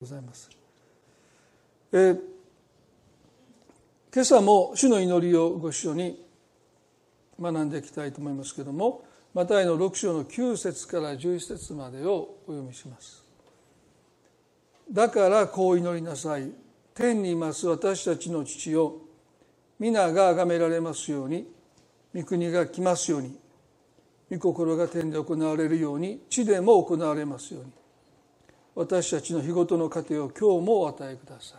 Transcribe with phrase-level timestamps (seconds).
[0.00, 0.48] ございます。
[1.92, 2.20] えー、
[4.14, 6.24] 今朝も主の祈りをご一緒に
[7.40, 9.02] 学んでいきたいと思いますけれども
[9.34, 13.24] マタイの6章の9節から11節までをお読みします。
[14.90, 16.50] だからこう祈りなさい。
[16.94, 18.94] 天にいます私たちの父よ。
[19.78, 21.46] 皆が崇められますように。
[22.14, 23.36] 御国が来ますように。
[24.30, 26.20] 御心が天で行われるように。
[26.30, 27.77] 地でも行われますように。
[28.78, 31.58] 私たちの日ごとの糧を今日もお与えください。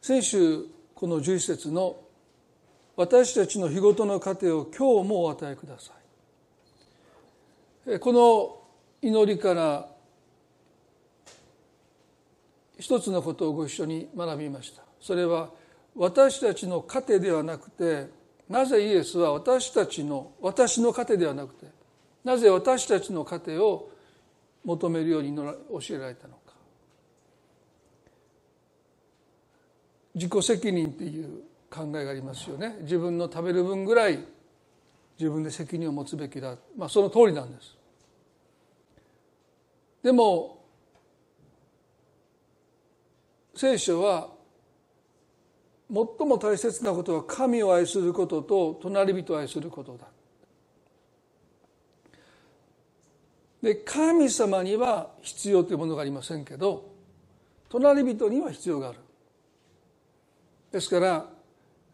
[0.00, 1.96] 先週この11節の
[2.94, 5.90] 私たちの日ごとの糧を今日もお与えくださ
[7.90, 7.98] い。
[7.98, 8.60] この
[9.02, 9.88] 祈りから
[12.78, 14.84] 一つのことをご一緒に学びました。
[15.00, 15.50] それは
[15.96, 18.10] 私たちの糧ではなくて
[18.48, 21.66] なぜイエスは私たちの私の糧ではなくて
[22.22, 23.90] なぜ私たちの糧を
[24.64, 26.52] 求めるように教えられたのか。
[30.14, 32.76] 自己責任っていう考えがありますよね。
[32.82, 34.18] 自分の食べる分ぐらい
[35.18, 37.76] 自分で責任を持つべきだ、まあ、その通りなんです。
[40.02, 40.62] でも
[43.54, 44.30] 聖書は
[45.88, 50.06] 最も大切なことは神を愛することと隣人を愛することだ。
[53.62, 56.90] で神様には必要というものがありませんけど
[57.68, 58.98] 隣人には必要がある。
[60.72, 61.26] ですから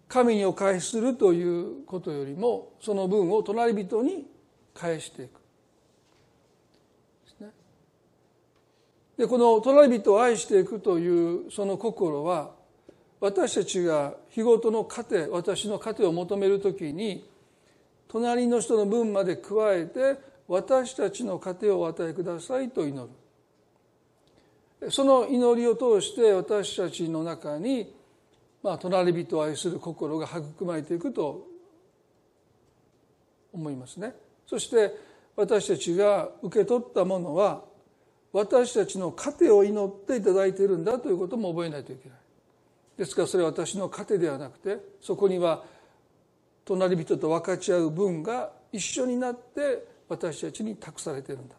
[0.09, 4.27] 神にお返しするということよりもその分を隣人に
[4.75, 5.39] 返していく。
[9.19, 12.53] でこの隣人を愛していくというその心は
[13.21, 17.29] 私たちが日ごとの糧私の糧を求めるときに
[18.07, 23.09] 隣の人の分まで加えて私たちの糧をお与えくださいと祈
[24.81, 24.91] る。
[24.91, 27.95] その祈りを通して私たちの中に、
[28.63, 31.47] まあ、隣人を愛する心が育まれていくと
[33.53, 34.15] 思いますね。
[34.47, 34.95] そして
[35.37, 37.63] 私たちが受け取ったものは
[38.33, 42.19] 私たちの糧を祈っていただいているんだということも覚えないといけない。
[42.97, 45.63] ですからそれは私の糧ではなくてそこには
[46.65, 51.55] 隣人と分かち合う分が一緒になって私たちに託されているんだ。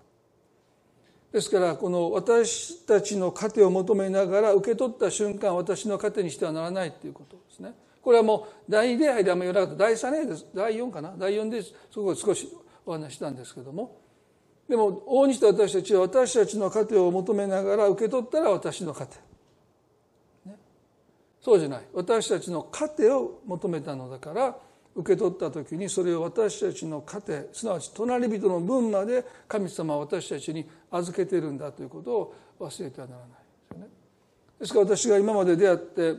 [1.31, 7.73] ですからこの私たちの糧を求めながら受け取った瞬間私の糧にしてはならないということですね。
[8.01, 9.83] これはもう第2礼拝であんまり言わなかった。
[9.85, 10.45] 第3礼拝です。
[10.55, 11.13] 第4かな。
[11.17, 11.61] 第4で
[11.91, 12.49] そこ少し
[12.85, 14.01] お話したんですけども。
[14.67, 19.16] でも大にして私たちは私たちの糧を求めながら受け取ったら私の糧、
[20.45, 20.55] ね、
[21.41, 21.81] そうじゃない。
[21.93, 24.57] 私たちの糧を求めたのだから
[24.95, 33.35] 受け取った時にそれを私たちの糧すなわち隣人の分まで神様は私たちに預けてるんだということを忘れてはならないで
[33.67, 33.88] すよね。
[34.59, 36.16] ですから私が今まで出会って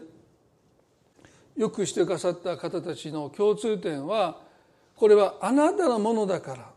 [1.57, 4.41] よくしてくださった方たちの共通点は
[4.95, 6.71] これはあなたのものだから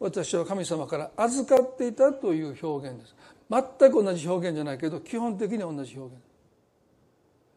[0.00, 3.14] 私は神様から預かっていたという表現です。
[3.50, 6.22] 全く同じ表現じゃないけど基本的に同じ表現。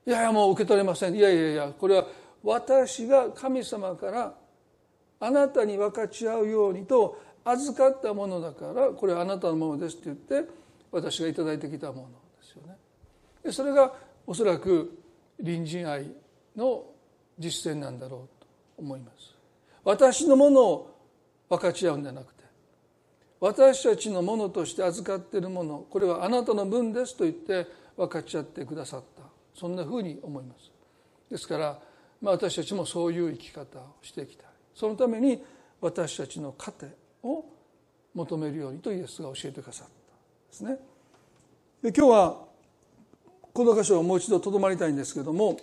[0.05, 1.15] いやいやもう受け取れません。
[1.15, 2.07] いやいやいやこれは
[2.43, 4.33] 私が神様から
[5.19, 10.49] あなたに分かち合うようにと預かったものだからこれはあなたのものですって言って
[10.91, 12.77] 私が頂いてきたものですよね。
[13.43, 13.93] でそれが
[14.25, 14.97] おそらく
[15.37, 16.11] 隣人愛
[16.55, 16.85] の
[17.39, 18.47] 実践なんだろうと
[18.77, 19.35] 思います。
[19.83, 20.97] 私のものを
[21.49, 22.43] 分かち合うんじゃなくて
[23.39, 29.23] 私たちのものとして預かっているものこれはあなたの分ですと言って分かち合ってくださった
[29.55, 30.71] そんなふうに思います。
[31.29, 31.79] ですから
[32.21, 34.43] まあ、私たちもそういう生き方をしていきた。
[34.43, 35.43] いそのために
[35.81, 36.87] 私たちの糧
[37.23, 37.45] を
[38.13, 39.95] 求めるようにとイエスが教えてくださったん
[40.49, 40.79] ですね。
[41.81, 42.47] で今日は
[43.53, 45.57] この箇所をもう一度とどまりたいんですけども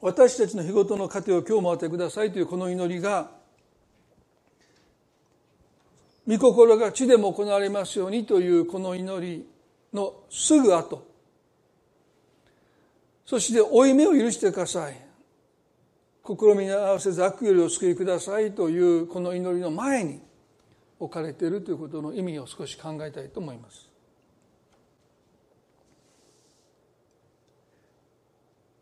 [0.00, 3.30] 私たちの日ごとの糧を今日も当てくださいというこの祈りが
[6.26, 9.48] 御心が地でも行われますようにというこの祈り
[9.92, 11.13] のすぐ後
[13.24, 14.96] そして負い目を許してください。
[16.26, 20.22] 試みに合わせず悪よりお救いくださいというこの祈りの前に
[20.98, 23.88] 置かれているということの意味を少し考えたいと思います。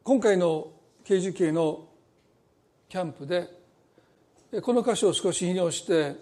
[0.05, 0.73] 今回の
[1.05, 1.89] 刑事系の
[2.89, 3.49] キャンプで
[4.61, 6.17] この箇所を少し引用して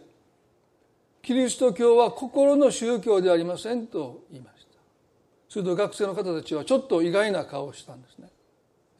[1.23, 4.60] キリスト教は心の宗教ではありませんと言いました
[5.51, 8.29] すると学生の方たちはちょっと意外な顔をしたんですね。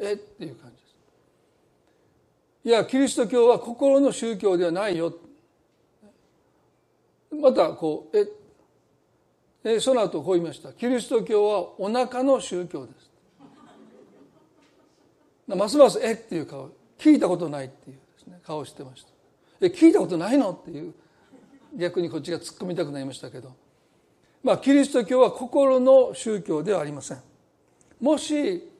[0.01, 0.13] え？
[0.15, 2.69] っていう感じです。
[2.69, 5.15] いやキリスト教は心の宗教ではないよ。
[7.41, 8.19] またこう
[9.63, 9.79] え？
[9.79, 10.73] その後こう言いました。
[10.73, 13.11] キリスト教はお腹の宗教です。
[15.47, 16.15] ますますえ？
[16.15, 16.71] っていう顔。
[16.99, 18.41] 聞いたことないっていうですね。
[18.45, 19.11] 顔をしてました。
[19.61, 20.51] え聞いたことないの？
[20.51, 20.95] っていう。
[21.77, 23.55] 逆にこっちが突っ込みたくなりましたけど。
[24.43, 27.19] まあキリスト教は心の宗教ではありません
[28.01, 28.71] もし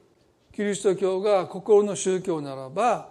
[0.51, 3.09] キリスト教が心の宗教ならば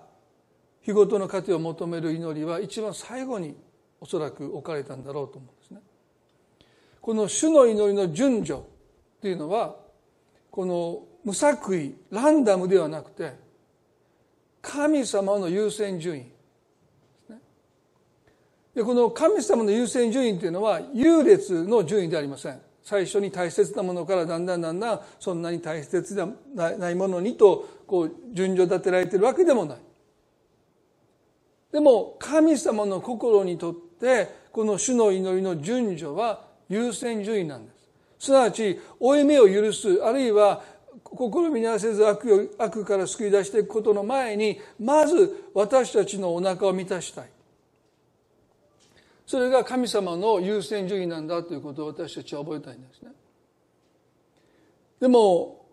[0.82, 3.54] 日ごとの糧を求める祈りは一番最後に
[4.00, 5.80] おそらく置かれたんだろうと思うんですね。
[7.00, 8.62] この主の祈りの順序っ
[9.20, 9.76] ていうのは
[10.50, 13.34] この無作為ランダムではなくて
[14.62, 16.32] 神様の優先順位
[18.80, 22.58] でこの神様の優先順位っていうのは優劣の順位でありません。
[22.82, 29.78] 最初に大切なものからだんだんだんだんそんなに大切ではないものにとこう順序立てられてるわけでもない。
[31.70, 37.72] でも神様の心にとってこの主の祈りの順序は優先順位なんで
[38.18, 38.26] す。
[38.28, 40.62] すなわち負い目を許すあるいは
[41.04, 47.28] 心見合わせず悪悪から救い出していくことの前にまず私たちのお腹を満たしたい。
[49.30, 53.12] それが神様の優先順位なんだということを私たちは覚えたいんですね
[55.00, 55.66] でも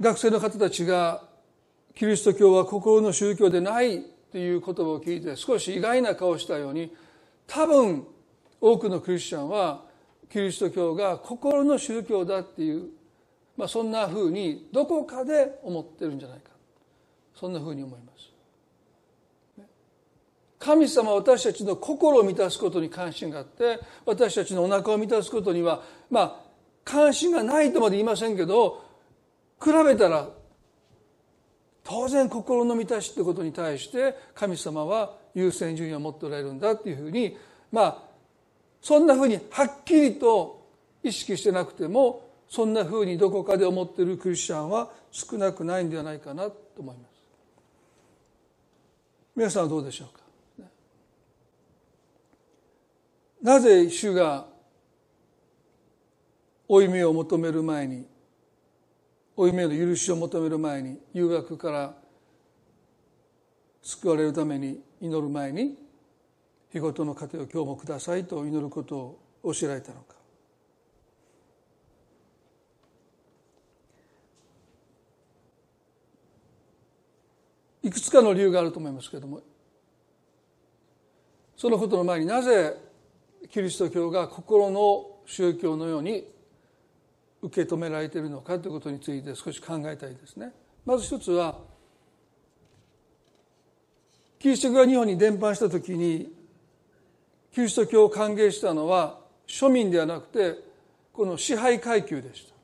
[0.00, 1.22] 学生の方たちが
[1.94, 4.02] キリスト教は心の宗教でない
[4.32, 6.92] という言葉を聞いて少し意外な顔をしたように
[7.46, 8.08] 多分
[8.60, 9.84] 多くのクリスチャンは
[10.32, 12.88] キリスト教が心の宗教だっていう、
[13.56, 16.50] まあ、そんなふうにどこかで思ってるんじゃないか
[17.36, 18.27] そんなふうに思います。
[20.58, 26.36] 神様は私たちの心を満たすことに関心があって私たちのお腹を満たすことにはまあ
[26.84, 28.84] 関心がないとまで言いませんけど
[29.62, 30.28] 比べたら
[31.84, 37.36] 当然心の満たしってことに対して神様は優先順位を持っておられるんだっていうふうに
[37.70, 37.98] まあ
[38.80, 40.66] そんなふうにはっきりと
[41.02, 47.08] 意識してなくてもそんなふうにどこかで思っているクリスチャンは少なくないんではないかなと思います。
[49.36, 50.17] 皆さんはどうでしょうか？
[53.42, 54.46] なぜ主が
[56.66, 58.06] 負い目を求める前に
[59.36, 61.94] 負い目の許しを求める前に誘惑から
[63.82, 65.78] 救われるために祈る前に
[66.72, 68.96] 日ごとの糧を今日もくださいと祈ること
[69.42, 70.16] を教えられたのか。
[77.82, 79.40] いくつかの理由があると思いますけれども。
[81.56, 82.87] そのことの前になぜ
[83.50, 86.24] キリスト教が心の宗教のように
[87.42, 90.52] 受け止められているのかということについて少し考えたいですね。
[90.84, 91.58] まず一つは
[94.38, 96.32] キリスト教が日本に伝播した時に
[97.52, 100.54] キリスト教を歓迎したのは庶民ではなくて
[101.12, 102.54] この支配階級でした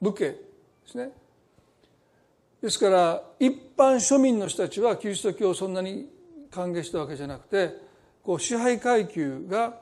[0.00, 0.38] 武家で
[0.86, 1.10] すね
[2.60, 6.08] ですから一般庶民の人たちはキリスト教をそんなに
[6.50, 7.74] 歓迎したわけじゃなくて
[8.22, 9.80] こう支配階級が、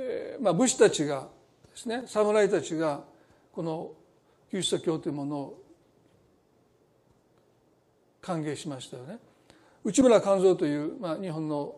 [0.00, 1.28] えーまあ、武士たちが
[1.70, 3.02] ですね侍たちが
[3.52, 3.90] この
[4.48, 5.62] キリスト教というものを
[8.20, 9.18] 歓迎しましたよね。
[9.84, 11.74] 内村勘三という、まあ、日本の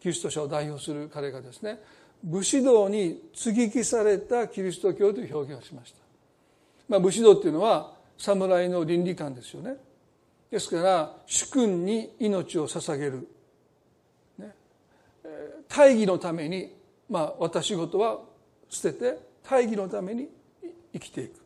[0.00, 1.78] キリスト者を代表する彼がですね
[2.22, 5.98] 武士道に接ぎ木されたキリスト教という表現をしました、
[6.88, 9.76] まあ、武士道っていうのは侍の倫理観ですよね。
[10.50, 13.28] ですから主君に命を捧げる、
[14.38, 14.52] ね、
[15.68, 16.79] 大義のために、
[17.10, 18.20] まあ、私事は
[18.68, 20.28] 捨てて大義のために
[20.92, 21.40] 生きていく。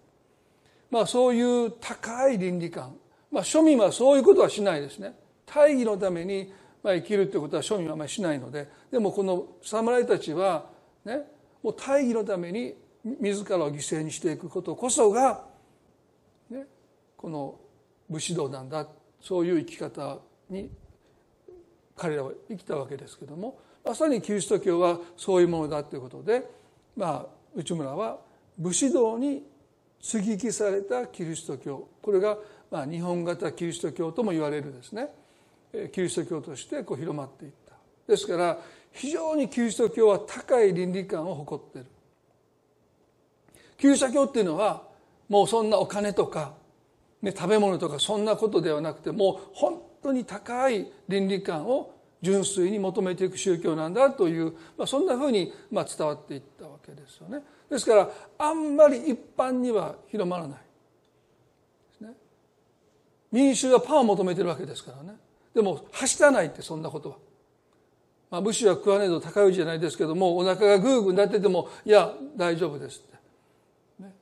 [0.91, 2.95] まあそういう高い倫理観。
[3.33, 5.15] まあ庶民はそういうことはしないですね。
[5.47, 6.53] 大義のために
[6.83, 8.69] まあ生きるということは庶民はあまりしないので。
[8.93, 10.67] でもこの侍たちは
[11.05, 11.23] ね
[11.63, 15.47] もう大義のために自らを犠牲にしていくことこそが、
[16.51, 16.67] ね、
[17.17, 17.59] この
[18.11, 18.87] 武士道なんだ。
[19.23, 20.19] そういう生き方
[20.51, 20.71] に
[21.97, 23.59] 彼らは生きたわけですけども。
[23.85, 26.49] まさにキリスト教はそういうものだということで
[26.97, 28.19] まあ内村は
[28.59, 29.43] 武士道に
[30.01, 31.89] 接ぎ木されたキリスト教。
[32.03, 32.37] これが
[32.71, 35.09] まあ日本型キリスト教とも言われるですね。
[35.93, 37.75] キリスト教としてこう広まっていった。
[38.07, 38.59] ですから
[38.93, 41.87] 非常にキリスト教は高い倫理観を誇っている。
[43.79, 44.83] キリスト教っていうのは
[45.29, 46.53] もうそんなお金とか、
[47.23, 51.94] ね、食べ物とかそんなことではなくてもう本当に高い倫理観を
[52.25, 57.43] 純粋に求めていく宗教なんだという、まあ、そんなふうにまあ伝わっていったわけですよね。
[57.71, 62.15] ですからあんまり一般には広まらない、ね、
[63.31, 65.17] 民衆はパンを求めてるわけですからね。
[65.55, 67.17] でもはしたないってそんなことは。
[68.31, 74.13] まあ、武士は食わねえと高いじゃないですけどもお腹がグーグーになっててもいや大丈夫ですって、ね、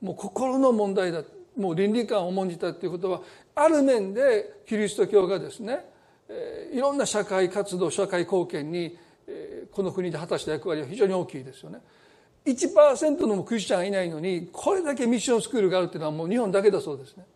[0.00, 1.22] もう心の問題だ。
[1.56, 3.20] もう倫理観を重んじたっていうことは
[3.56, 5.84] ある面でキリスト教がですね、
[6.72, 8.98] いろんな社会活動社会貢献に、
[9.72, 11.80] この国で果たした役割は非常に大きいですよね。
[12.46, 17.26] 1%のクリスチャンがいないのにこれだけミッションスクールがあるっていうのはもう日本だけだそうですね。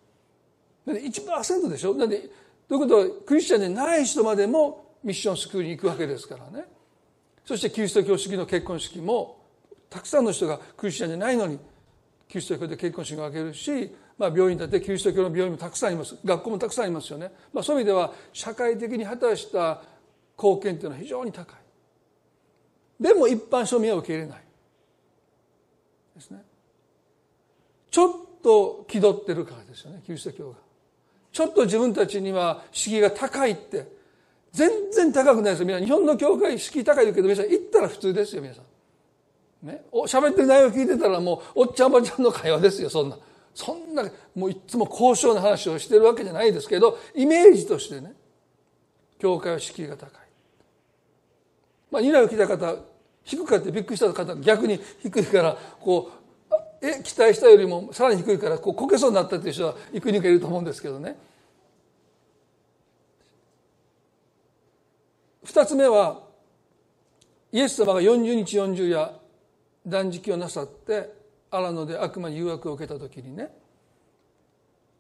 [0.87, 1.95] 1%でしょ？
[1.95, 2.31] なんで
[2.69, 2.99] ということ？
[2.99, 6.65] はクリスチャンでない人までもミッションスクールに行くわけですからね
[7.45, 9.39] そしてキリスト教式の結婚式も
[9.91, 11.59] たくさんの人がクリスチャンじゃないのに
[12.29, 16.17] キリスト教で結婚式を挙げるし、まあ、病院だってキリスト教の病院もたくさんあります。
[16.25, 19.83] 学校もたくさんありますよね、まあ、そういう意味では社会的に果たした
[20.38, 21.57] 貢献というのは非常に高い。
[23.02, 24.43] でも一般庶民は受け入れない
[26.14, 26.41] ですね。
[27.91, 28.11] ちょっ
[28.45, 30.57] と気取ってるからですよねキリスト教が。
[31.33, 33.88] ちょっと自分たちには敷居が高いって。
[34.52, 35.67] 全然高くないですよ。
[35.67, 38.61] 皆さん日本の教会敷居高いけど皆さん行ったら普通ですよ皆さ
[39.64, 39.67] ん。
[39.67, 39.83] ね。
[39.91, 43.19] お喋ってる内容聞いてたらもうおっちゃんおばちゃんの会話ですよそんな。
[43.55, 44.05] そんな
[44.35, 48.15] もういつも交渉の話をしてるわけじゃないですけどイメージとしてね
[49.19, 50.11] 教会は敷居が高い。
[51.91, 52.77] まあ、ニラを来た方
[53.25, 56.23] 低くかってびっくりした方逆に低いからこう
[56.81, 61.17] え期待したよりもさらに低いからこうこけそうになったっていう人は幾人かいると思うんですけどね。
[65.45, 66.21] 二つ目は
[67.53, 69.13] イエス様が40日40夜
[69.87, 71.22] 断食をなさって
[71.53, 73.51] 荒野で悪魔に誘惑を受けた時にね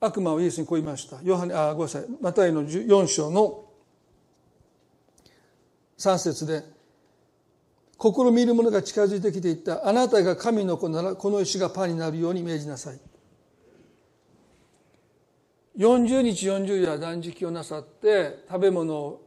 [0.00, 1.20] 悪魔はイエスにこう言いました。
[1.22, 2.04] ヨハネあごめんなさい。
[2.20, 3.64] マタイの4章の
[5.96, 6.64] 3節で
[8.00, 9.88] 試みる者が近づいてきていった。
[9.88, 13.00] あなたが神の子ならこの石がパンになるように命じなさい。
[15.78, 19.24] 40日40夜断食をなさって食べ物を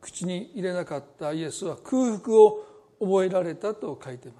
[0.00, 2.66] 口に入れなかったイエスは空腹を
[3.00, 4.39] 覚えられたと書いてま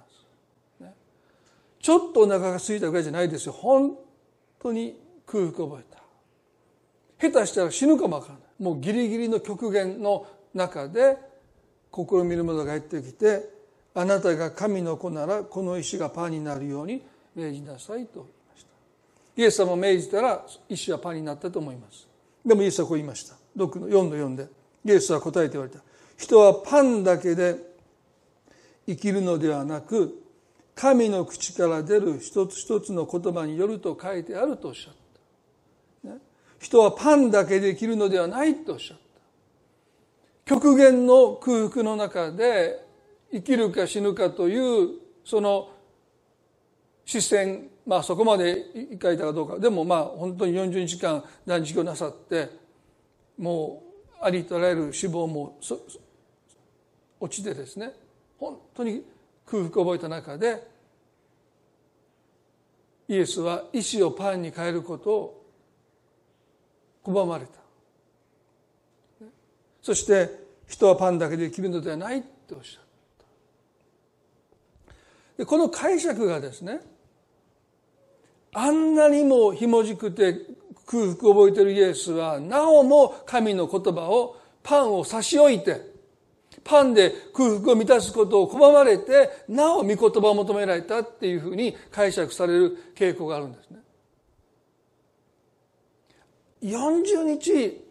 [1.81, 3.53] ちょっとお腹が空いたぐらいじゃないですよ。
[3.53, 3.97] 本
[4.59, 6.01] 当に空腹を覚えた。
[7.29, 8.41] 下手したら死ぬかもわからない。
[8.59, 11.17] もうギリギリの極限の中で
[11.93, 13.49] 試みる者がやってきて
[13.93, 17.03] あなたが神の子ならこの石がパンになるように
[17.35, 19.41] 命じなさいと言いました。
[19.41, 22.07] イエス様を命じたら石はパンになったと思います。
[22.45, 23.35] でもイエスはこう言いました。
[23.57, 24.47] 6の4の4で。
[24.85, 25.79] イエスは答えて言われた。
[26.17, 27.55] 人はパンだけで
[28.87, 30.21] 生きるのではなく
[30.81, 34.93] 神の口から出る一つ一つの言葉によると書いてあるとおっしゃっ
[36.03, 36.17] た、ね、
[36.59, 39.03] 人はパンだけで生きるのではないとおっしゃった。
[40.43, 42.83] 極限の空腹の中で
[43.31, 44.89] 生きるか死ぬかという
[45.23, 45.69] その
[47.05, 48.65] 視線まあそこまで
[48.99, 52.49] 書いたかどうかでもまあ本当に40日間断食をなさって
[53.37, 53.83] も
[54.19, 55.59] うありとあらゆる脂肪も
[57.19, 57.93] 落ちてですね。
[58.39, 59.05] 本当に
[59.45, 60.70] 空腹を覚えた中で
[63.11, 65.45] イエスは意志をパンに変えることを
[67.03, 67.51] 拒まれた。
[69.81, 70.29] そして
[70.65, 72.85] 人はパンだけで生きるのではないっておっしゃる
[75.39, 76.79] でこの解釈がですね
[78.53, 80.37] あんなにもひもじくて
[80.85, 85.90] 空腹を覚えているイエスはなおも神の言葉をパンを差し置いて
[86.63, 93.79] パンで空腹を満たすことを拒まれてなお御言葉を求められたっていうふうに解釈される傾向があるんですね。
[96.63, 97.83] 40日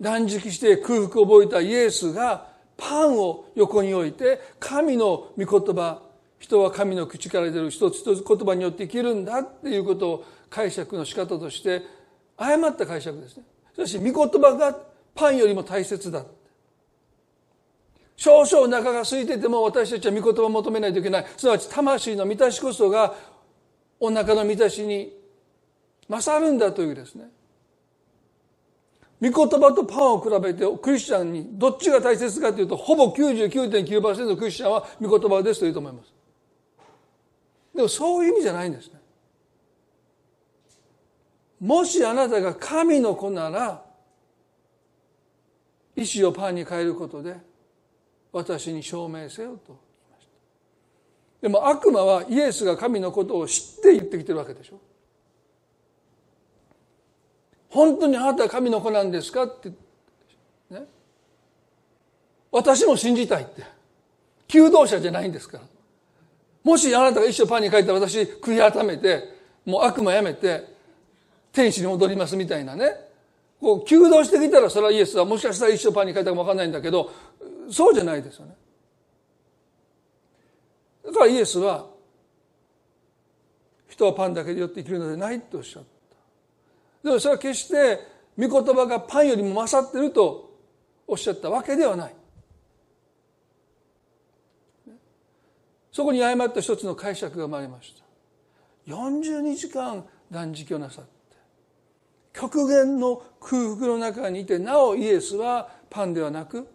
[0.00, 6.02] 断食して空腹を覚えたイエスがパンを横に置いて神の御言葉
[6.38, 11.82] 人は神の口から出る一つ一つ言葉によって生きるんだっていうことを解釈の仕方として
[12.36, 13.44] 誤った解釈ですね。
[13.74, 14.78] しかし、御言葉が
[15.14, 16.24] パンよりも大切だ。
[18.16, 21.26] 少々お腹が空いてても私たちは御言葉を求めないといけない。
[21.36, 23.14] すなわち魂の満たしこそが
[24.00, 25.12] お腹の満たしに
[26.08, 27.28] 勝るんだというですね。
[29.20, 36.12] 御言葉とパンを比べてクリスチャンにどっちが大切かというとほぼ99.9%のクリスチャンは御言葉ですというと思います。
[37.74, 39.00] でもそういう意味じゃないんですね。
[41.60, 43.82] もしあなたが神の子なら、
[45.94, 47.36] 意志をパンに変えることで、
[48.36, 49.78] 私に証明せよと言い
[50.12, 50.30] ました。
[51.40, 54.78] でも悪魔はイエスが神のことを知って言ってきてるわけでしょ。
[57.70, 59.70] 本当にあなたは神の子なんですかって、
[60.68, 60.84] ね。
[62.52, 63.62] 私も信じたいって。
[64.48, 65.64] 求道者じゃないんですから。
[66.62, 69.22] もしあなたが一生パンに書いたら私悔い改めて
[69.64, 70.62] もう悪魔やめて
[71.52, 73.06] 天使に戻りますみたいなね
[73.60, 77.10] こう求道してきたらそれはイエスはもしかしたら一生パンに変えたかもわかんないんだけど
[77.70, 78.54] そうじゃないですよね。
[81.04, 81.86] だからイエスは
[83.88, 85.88] 人はパンだけでよって生きるのではないとおっしゃった。
[87.08, 88.00] でもそれは決して
[88.36, 90.54] 御言葉がパンよりも勝ってると
[91.06, 92.14] おっしゃったわけではない。
[95.92, 98.04] そこに誤った一つの解釈が生まれました。
[98.92, 101.15] 42時間断食をなさって
[102.38, 106.68] 極限の空腹の中にいてなおイエスはパンではなく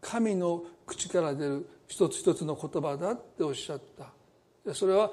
[0.00, 4.74] 神の口から出る一つ一つの言葉だっておっしゃった。
[4.74, 5.10] それは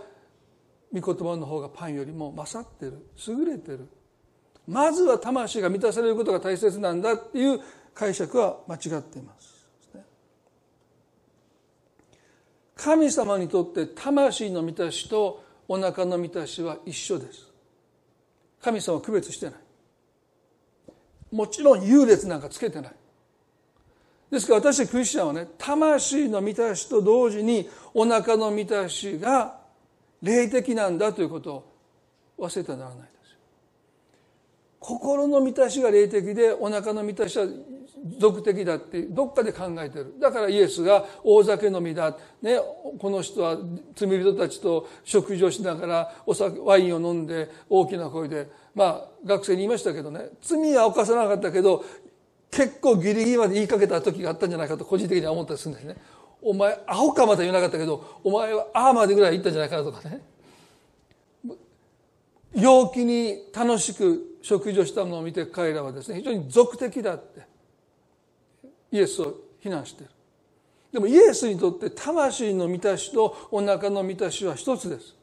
[0.91, 3.87] 御言葉の方がパンよりも勝ってる優れてる。
[4.67, 7.59] まずは魂が満たされることが大切なんだっていう
[7.93, 9.61] 解釈は間違っています。
[12.75, 17.50] 神様にとって魂の満たしとお腹の満たしは一緒です。
[18.61, 19.55] 神様を区別してない。
[21.31, 22.93] もちろん優劣なんかつけてない。
[24.29, 29.59] ですから私クリスチャンはね魂の満たしと同時にお腹の満たしが
[30.21, 31.65] 霊的なんだということ
[32.37, 33.09] を忘れてはならない。
[34.81, 37.45] 心の満たしが霊的でお腹の満たしは
[38.17, 40.15] 俗的だってどっかで考えてる。
[40.19, 42.57] だからイエスが大酒飲みだ、ね、
[42.97, 43.57] この人は
[43.95, 48.49] 罪人たちと食事をしながらお酒ワインを飲んで大きな声で。
[48.73, 50.29] まあ学生に言いましたけどね。
[50.41, 51.85] 罪は犯さなかったけど
[52.49, 55.95] 結構ギリギリまで言いかけた時があったんじゃないかと個人的には思ったりするんですね。
[56.41, 60.21] お前アホかまで言わなかったけどお前はああまでぐらい言ったんじゃないかなとかね。
[62.55, 67.41] 陽気に楽しく食事をしたのを見て彼らはですね非常に俗的だって
[68.91, 70.11] イエスを非難している。
[70.91, 75.15] でもイエスにとって魂の満たしとお腹の満たしは一つです。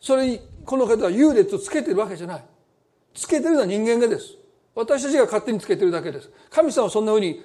[0.00, 2.44] それにこの方は優劣をつけてるわけじゃない。
[3.14, 4.34] つけてるのは人間がです。
[4.74, 6.30] 私たちが勝手につけてるだけです。
[6.50, 7.42] 神様はそんなふうに、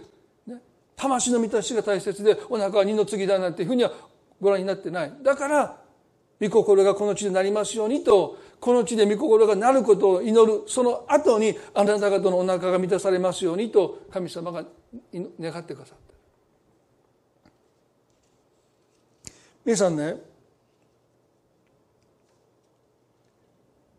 [0.48, 0.56] ね、
[0.96, 3.92] 魂の満たしが大切でお腹は二の次だなんていうふうには
[4.42, 5.14] ご覧になってない。
[5.22, 5.87] だから
[6.40, 14.64] 御心がこの地でなりますようにとこの地で御心がなることを祈るその後にあなた方のお腹が満たされますようにと神様が
[15.14, 17.52] 願ってくださった
[19.66, 20.16] 皆さんね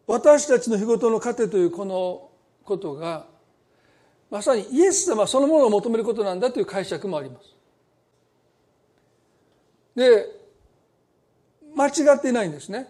[0.07, 2.31] 私たちの日ごとの糧というこの
[2.65, 3.27] ことが
[4.31, 7.55] まさにイエス様そのものを求めることなんだという解釈もあります。
[9.95, 10.38] で
[11.79, 12.89] 間違ってないんですね。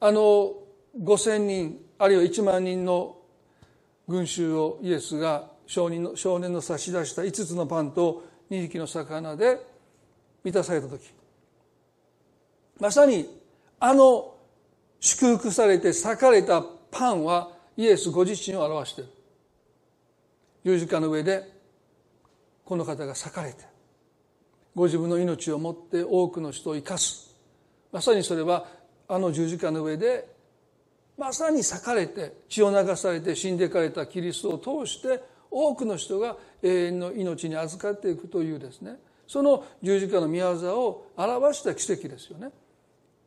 [0.00, 0.54] あの
[1.00, 3.16] 5,000人あるいは1万人の
[4.08, 9.64] 群衆をイエスが少年の少年の差し出した5つのパンと2匹の魚で
[10.42, 11.08] 満たされた時。
[12.80, 13.38] まさに
[13.78, 14.34] あの
[14.98, 19.10] 祝福されて裂かれたパンはイエスご自身を表している。
[20.64, 21.48] 十字架の上で
[22.64, 23.64] この方が裂かれて
[24.74, 27.27] ご自分の命をもって多くの人を生かす。
[27.92, 28.66] まさにそれは
[29.08, 30.28] あの十字架の上で
[31.16, 35.20] まさに裂かれて血を流されて死んでいかれたキリストを通して
[35.50, 38.96] 多くの人が永遠の命に預かっていくというですね。
[39.26, 42.50] その十字架の御業を表した奇跡ですよね。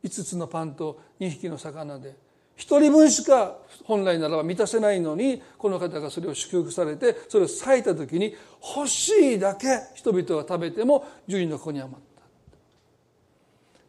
[0.04, 2.16] 5つのパンと2匹の魚で。
[2.56, 8.36] 1人分しか本来ならば満たせないのにこの方がそれを祝福されてそれを裂いた時に
[8.76, 12.11] 欲しいだけ人々が食べても十人の子に余った。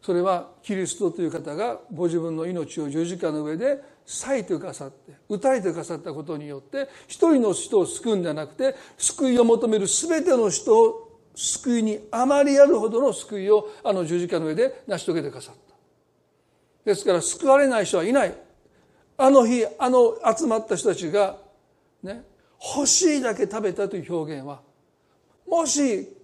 [0.04, 15.74] それはキリストという方がご自分の命を十字架の上で裂いてくださって打たれてくださったことによって一人の人を救うんではなくて救いを求める全ての人を救いにあまりあるほどの救いをあの十字架の上で成し遂げてくださった。
[16.84, 18.34] ですから救われない人はいない。
[19.16, 21.38] あの日あの集まった人たちが
[22.02, 22.24] ね
[22.76, 24.60] 欲しいだけ食べたという表現は
[25.48, 26.14] もし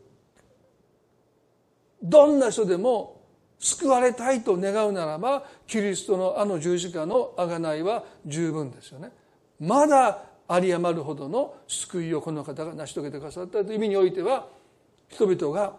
[2.03, 3.19] どんな人でも
[3.61, 9.12] 救われたいと願うならばキリストのあの十字架の贖いは十分ですよね
[9.61, 14.46] まだ有り余るほどの救いをこの方が成し遂げてくださったという意味においては
[15.09, 15.75] 人々が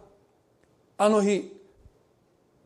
[0.97, 1.59] あの日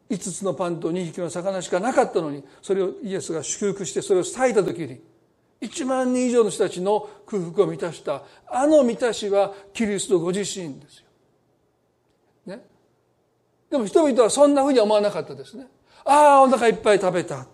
[0.10, 5.02] 5つのパンと2匹の魚しかなかったのにそれをイエスが祝福してそれを裂いた時に
[5.62, 11.05] 1万人以上の人たちの空腹を満たしたあの満たしはキリストご自身ですよ。
[13.70, 15.68] でも人々はそんなふうに思わなかったですね。
[16.04, 17.48] ああ、お腹いっぱい食べた。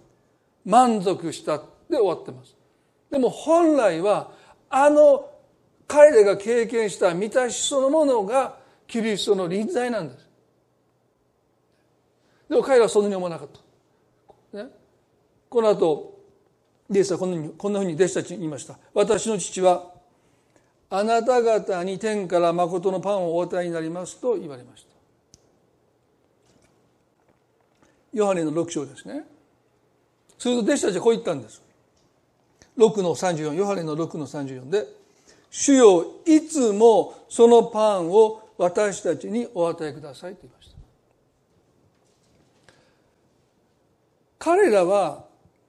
[0.65, 1.58] 満足した。
[1.89, 2.56] で終わってます。
[3.10, 4.32] でも本来は、
[4.69, 5.30] あの
[5.88, 10.30] 彼らが経験した満たしそのものがキリストの臨在なんです。
[12.50, 13.47] でも彼らはそんなに思わなかっ
[14.52, 14.63] た。
[14.63, 14.69] ね、
[15.50, 16.12] この後、
[16.93, 19.93] イエスはこのこんなふうに弟子たちに言いました私の父は
[20.89, 24.90] あなた方に天から誠のパンをお与えになりますと言われました
[28.13, 29.26] ヨハネの6章ですね。
[30.38, 31.62] すると弟子たちはこう言ったんです。
[32.78, 34.88] 6の34ヨハネの6の34で
[35.52, 40.78] 「主よいつもそのパンを私たちにお与えください」と言いました。
[44.39, 45.26] 彼らは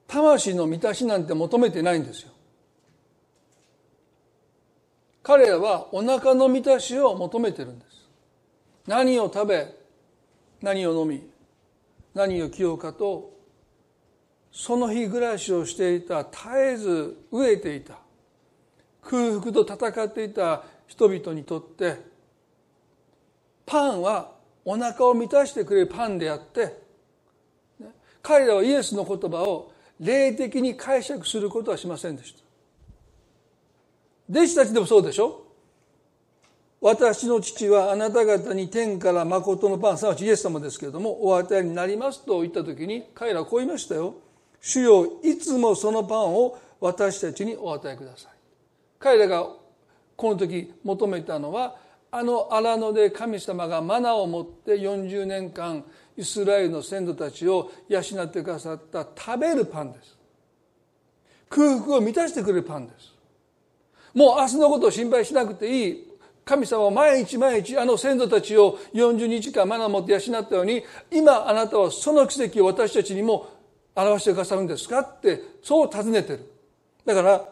[0.07, 2.33] 魂の満たしなんて求めてないんですよ。
[5.23, 8.09] 彼らはお腹の満たしを求めてるんです。
[8.87, 9.75] 何を食べ
[10.61, 11.32] 何を飲み
[12.15, 13.33] 何を着ようかと
[14.51, 17.99] その日暮らしをしていた絶えず飢えていた
[19.03, 21.97] 空腹と戦っていた人々にとって
[23.65, 24.33] パンは
[24.65, 26.81] お腹を満たしてくれるパンであって
[28.23, 32.43] 彼らはイエスの言葉を霊的に解釈することはしませんでした。
[34.31, 35.42] 弟子たちでもそうでしょ？
[36.83, 44.17] 私の父はあなた方に天から誠のパンすなわちイエス様ですけれどもお与えになりますと言った時に彼らはこう言いましたよ。
[44.61, 48.33] 主よいつもそのパンを私たちにお与えください。
[48.99, 49.47] 彼らが
[50.17, 51.77] この時求めたのは
[52.11, 55.85] あの荒野で神様がマナを持って40年間
[56.17, 60.19] イスラエルの先祖たちを養ってくださった食べるパンです。
[61.49, 63.15] 空腹を満たしてくれるパンです。
[64.15, 66.12] もう明日のことを心配しなくていい。
[66.45, 73.49] 神様は毎日毎日あの先祖たちを40日間マナを持って養ったように今あなたはその奇跡を私たちにも
[73.95, 76.51] 表してくださるんですかってそう尋ねてる。
[77.05, 77.49] だから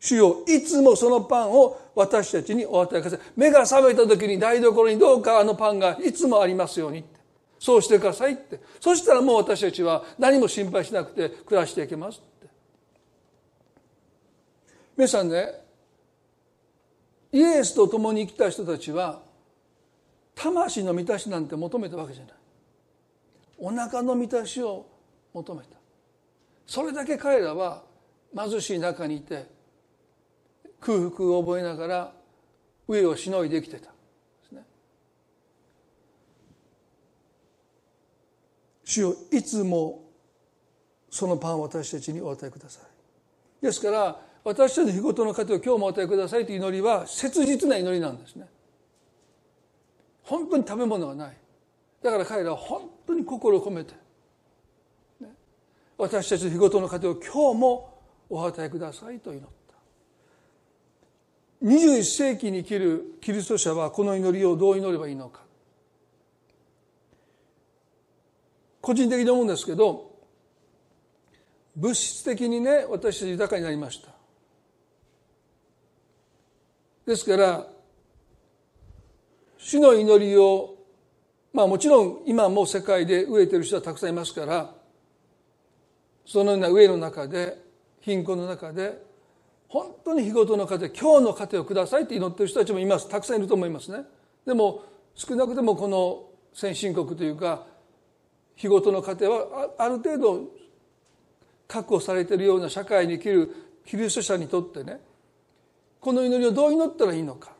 [0.00, 3.20] 主よいつもそのパンを私たちにお与えください。
[3.36, 7.20] 目が覚めた時に台所にどうかあのパンがいつもありますようにって。
[7.60, 8.58] そうしてくださいって。
[8.80, 12.48] そしたらもう私たちは何も心配しなくて暮らしていけますって。
[14.96, 15.61] 皆さんね
[17.32, 19.22] イエスと共に生きた人たちは
[20.34, 22.34] 魂の満たしなんて求めたわけじゃない。
[23.58, 24.86] お腹の満たしを
[25.32, 25.78] 求めた。
[26.66, 27.82] それだけ彼らは
[28.36, 29.46] 貧しい中にいて
[30.80, 32.12] 空腹を覚えながら
[32.88, 33.82] 飢えをしのいできてた。
[33.82, 33.88] で
[34.48, 34.62] すね。
[38.84, 40.02] 主よいつも
[41.08, 42.80] そのパンを私たちにお与えくださ
[43.60, 43.64] い。
[43.64, 48.46] ですから私たちの日ごとの糧を今日もお与えくださいという祈りは切実な祈りなんですね。
[50.22, 51.36] 本当に食べ物がない。
[52.02, 53.94] だから彼らは本当に心を込めて、
[55.20, 55.28] ね、
[55.96, 59.52] 私たちの日ごとの糧を今日もお与えくださいと祈った。
[61.64, 65.42] 21世紀に生きるキリスト者はこの祈りをどう祈ればいいのか。
[68.80, 70.10] 個人的に思うんですけど
[71.76, 74.11] 物質的にね私たち豊かになりました。
[77.06, 77.66] ですから
[79.58, 80.76] 主の祈りを
[81.52, 84.74] まあもちろん今も世界で飢えてる人はたくさんいますから
[86.24, 87.58] そのような飢えの中で
[88.00, 89.02] 貧困の中で
[89.68, 93.08] 本当に日ごとの糧今日の糧をくださいって祈ってる人たちもいます。
[93.08, 94.04] たくさんいると思いますね。
[94.46, 94.82] でも
[95.14, 97.64] 少なくともこの先進国というか
[98.54, 100.44] 日ごとの糧はある程度
[101.66, 105.00] 確保されているような社会に生きるキリスト者にとってね
[106.02, 107.52] この祈りをどう祈ったらいいのか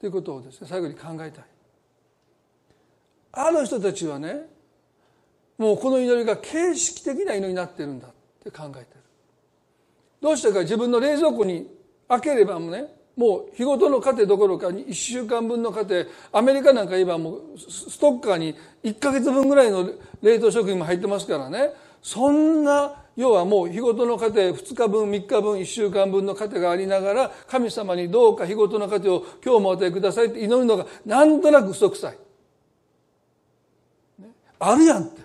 [0.00, 1.44] ということをですね最後に考えたい。
[3.32, 4.46] ある人たちはね
[5.58, 8.10] もうこの祈りが形式的な祈りになってるんだっ
[8.42, 8.86] て考えてる。
[10.22, 11.70] どうしてか自分の冷蔵庫に
[12.08, 12.86] 開ければもね
[13.16, 19.90] もう日ごとの糧どころかに1週間分の糧アメリカなんか言えばもうストッカーに1か月分ぐらいの
[20.22, 21.74] 冷凍食品も入ってますからね。
[22.02, 32.18] そんな要はもう日ごとの糧2日分3日分1週間分の糧がありながら神様にどうか日ごとの糧を今日もお与えくださいって祈るのがなんとなく嘘くさい。
[34.18, 35.20] ね、あるやんって。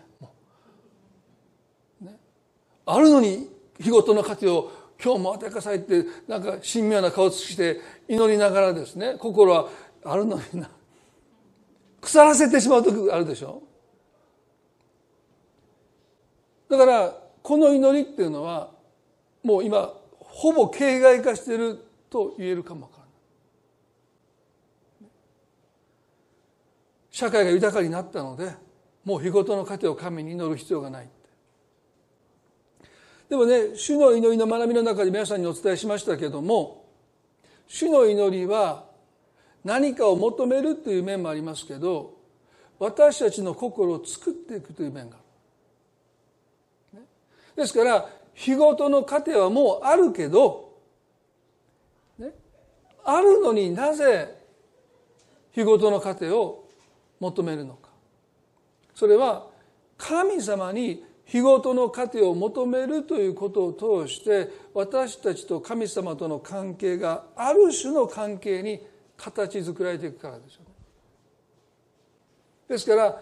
[2.02, 2.18] ね、
[2.86, 9.70] あるのに日ごとの糧を今日もお与えくださいってなんか神妙な顔つきして祈りながらですね心は
[10.04, 10.70] あるのにな。
[12.02, 13.64] 腐らせてしまう時あるでしょ。
[16.70, 18.72] だからこの祈りっていうのは
[19.44, 23.06] もう今ほぼ形骸化していると言えるかもわからない。
[27.12, 28.52] 社会が豊かになったので
[29.06, 31.10] もう日ごとの糧を神に祈る必要がない
[33.30, 36.86] でもね主の祈りの学びの中で皆さんにお伝えしましたけども
[37.68, 38.86] 主の祈りは
[39.64, 42.16] 何かを求めるという面もありますけど
[42.80, 45.25] 私たちの心を作っていくという面がある。
[47.56, 50.74] ですから日ごとの糧はもうあるけど、
[52.20, 52.32] ね、
[53.04, 54.36] あるのになぜ
[55.52, 56.68] 日ごとの糧を
[57.20, 57.90] 求めるのか
[58.94, 59.48] それは
[59.98, 68.86] 神様に日ごとの糧を求めるということを通して私たちと神様との関係がある種の関係に
[69.18, 70.66] 形作られていくからですよね。
[72.68, 73.22] ですから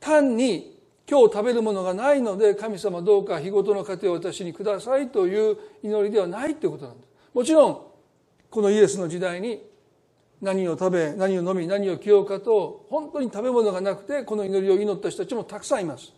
[0.00, 0.73] 単に
[1.08, 7.08] 今日食べるものがないので神様どうか日ごとの糧を私にくださいという祈りではないということなんです。
[7.34, 7.80] もちろん
[8.50, 9.62] このイエスの時代に
[10.40, 16.12] 何を食べ何を飲み何を着ようかと本当に食べ物がなくてこの祈りを祈った人たちもたくさんいます。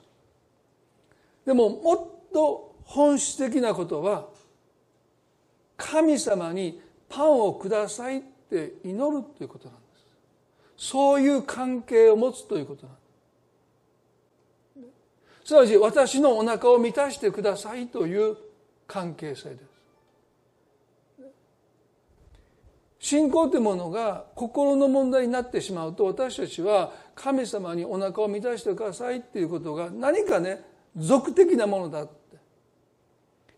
[1.45, 4.29] でももっと本質的なことは
[5.77, 8.21] 神様にパンをくださいっ
[8.51, 9.81] て祈るということなんで
[10.77, 10.91] す。
[10.91, 13.06] そういう関係を持つということなんです。
[15.47, 18.37] すなわち私のお腹を満たしてくださいという
[18.85, 19.63] 関係性です。
[22.99, 30.65] 信仰というものが心の問題になってしまうと私たちは神様にお腹を満たしてくださいっていうことが何かね
[30.97, 32.17] 俗的なものだって。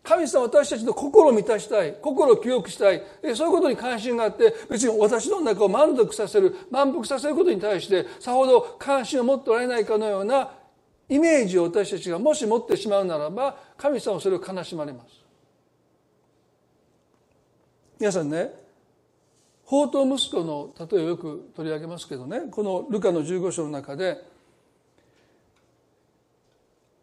[0.03, 1.95] 神様私たちの心を満たしたい。
[1.99, 3.01] 心を清くしたい。
[3.35, 10.51] そういうことに関心があって別に私の中を満足させる満腹させることに対してさほど関心を持っておられないかのような
[11.09, 15.19] イメージを私たちがもし持ってしまうならば神様はそれを悲しまれます。
[17.99, 18.53] 皆さんね
[19.65, 24.23] 宝刀息子の例えをよく取り上げますけどねこのルカの15章の中で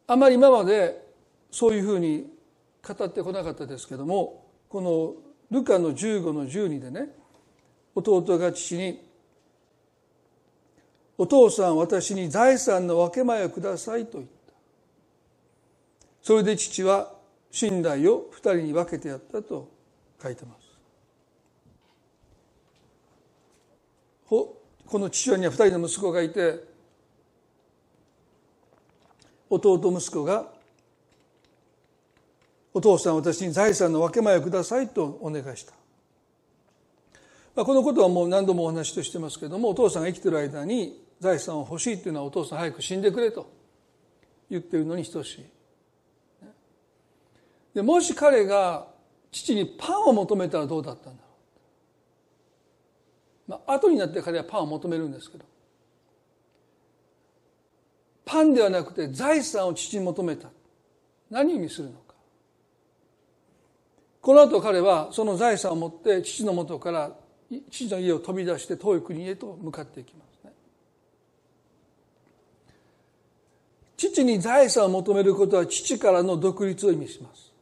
[0.06, 1.06] あまり今まで
[1.50, 2.26] そういうふうに
[2.82, 5.14] 語ってこなかったですけどもこの
[5.50, 7.10] ルカの15の12でね
[7.94, 9.05] 弟が父に
[11.18, 14.52] お父さん私に財産の分け前をくださいと言った。
[16.22, 17.12] それで父は
[17.60, 19.70] 寝台を二人に分けてやったと
[20.22, 20.66] 書いてます。
[24.86, 26.64] この父親には二人の息子がいて
[29.50, 30.46] 弟息子が
[32.72, 35.72] お父さん私に財産の分け前をくださいとお願いした、
[37.54, 43.50] まあ、このことはもう何度もお話としてますけどもお父さんが生きてる間に財産を欲しいっていうのはお父さん早く死んでくれと
[44.50, 45.44] 言ってるのに等しい。
[47.74, 48.86] でもし彼が
[49.30, 51.28] 父にパンを求めたらどうだったんだろ
[53.48, 53.50] う。
[53.50, 55.44] まあ後になって彼はパンを求めるんですけど。
[58.24, 60.48] パンではなくて財産を父に求めた。
[61.30, 62.14] 何を意味するのか。
[64.20, 67.12] この後彼はその財産を持って父のもとから
[67.70, 70.25] 父の家を飛び出して遠い国へと向かっていきます。
[74.16, 77.52] 父に財産を求めることは父からの独立を意味します。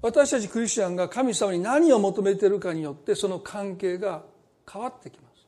[0.00, 4.22] 私たちクリスチャンが神様に何を求めているかによってその関係が
[4.70, 5.46] 変わってきます。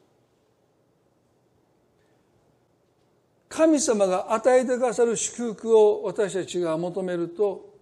[3.48, 7.74] 神様が与えてくださる祝福を私たちが求めると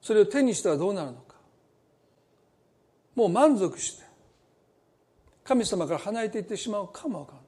[0.00, 1.34] それを手にしたらどうなるのか。
[3.16, 4.04] もう満足して
[5.44, 7.41] 神様から離れていってしまうかもわからない。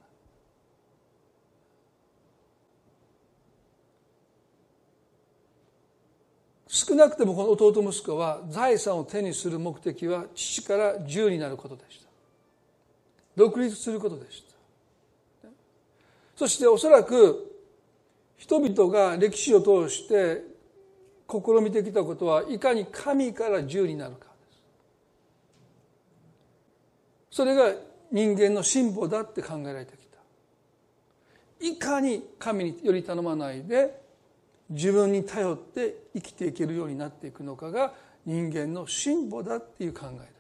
[6.74, 12.08] 少なくてもこの弟息子は財産を手にする目的は父から自由になることでした。
[13.36, 14.42] 独立することでし
[15.42, 15.48] た。
[16.34, 17.62] そしておそらく
[18.36, 20.42] 人々が歴史を通して
[21.30, 24.30] 試みてきたことはいかに神から自由になるかで
[27.30, 27.36] す。
[27.36, 27.72] それが
[28.10, 30.18] 人間の進歩だって考えられてきた。
[31.60, 34.02] いかに神により頼まないで
[34.70, 37.92] 自分に頼って生きていけるようになっていくのかが
[38.24, 40.34] 人間の進歩だっていう考えです。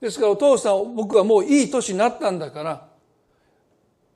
[0.00, 2.88] ですからお父さん僕はもういい年になったんだから、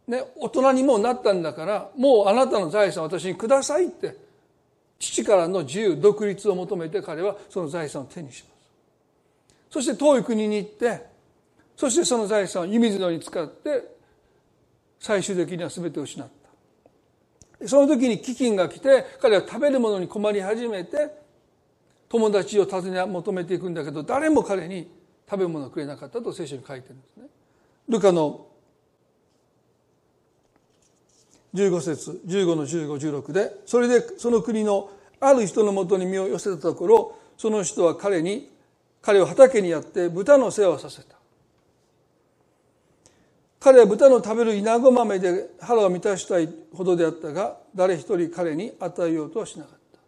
[0.08, 4.16] ね、大人にもうなったんだからもうあなたの財産私にくださいって
[4.98, 8.54] 父からの自由独立を求めて彼はその財産を手にします。
[9.70, 11.04] そして遠い国に行って
[11.76, 13.94] そしてその財産を湯水のように使って
[15.00, 16.43] 最終的には全てを失った。
[17.66, 21.10] その時に飢饉が来て彼は食べるものに困り始めて
[22.08, 24.90] 友達を訪ね求めていくんだけど誰も彼に
[25.28, 27.24] 食べ物をくれなかったと聖書に書いてるんですね。
[27.88, 28.46] ルカの
[31.54, 38.50] 15節15の1516でそれでその国のある人のもとに身を寄せたところその人は彼に
[39.00, 41.16] 彼を畑にやって豚の世話をさせた
[43.64, 49.98] 彼は豚の食べる稲子豆で腹を満たしたいほどであったが誰一人彼に与えようとはしなかった。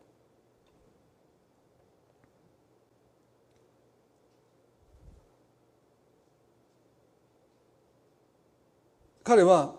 [9.25, 9.77] 彼は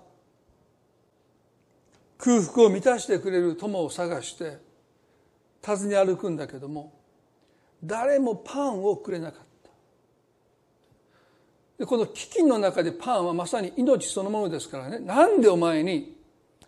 [2.17, 4.57] 空腹を満たしてくれる友を探して
[5.63, 6.93] 訪ね歩くんだけども
[7.83, 9.46] 誰もパンをくれなかった。
[11.77, 14.99] でこの飢饉の中でパンはまさに命そのものですからね。
[14.99, 16.17] なんでお前に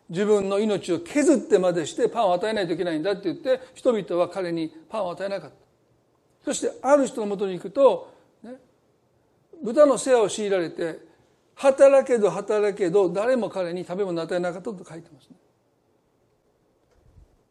[0.09, 5.55] 自分の命を削ってまでしてパンを与えないといけないんだって言って人々は彼にパンを与えなかった。
[6.45, 8.55] そしてある人のもとに行くと、ね、
[9.63, 10.99] 豚の世話を強いられて
[11.55, 15.35] 働けど働けど誰も彼に食べ物を与えなかったと書いてますね。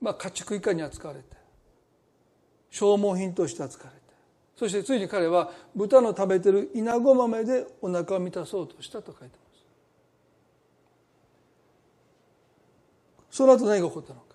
[0.01, 1.37] まあ家畜以下に扱われて
[2.71, 3.98] 消耗品として扱われて。
[4.59, 9.45] そしてついに彼は豚の食べてる稲子豆でお腹を満たそうとしたと書いてま
[13.31, 13.37] す。
[13.37, 14.27] その後何が起こったのか。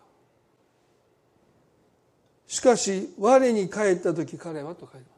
[2.47, 5.17] しかし我に帰った時彼はと書いてま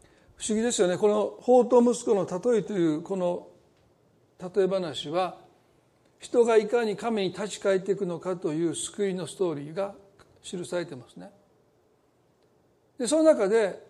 [0.00, 0.08] す。
[0.38, 0.98] 不思議ですよね。
[0.98, 3.46] この法と息子の例えというこの
[4.40, 5.38] 例え話は
[6.18, 9.94] 人がいかに神に立ち返っていくのかという救いのストーリーが
[10.42, 11.30] 記されてますね。
[12.98, 13.84] でその中で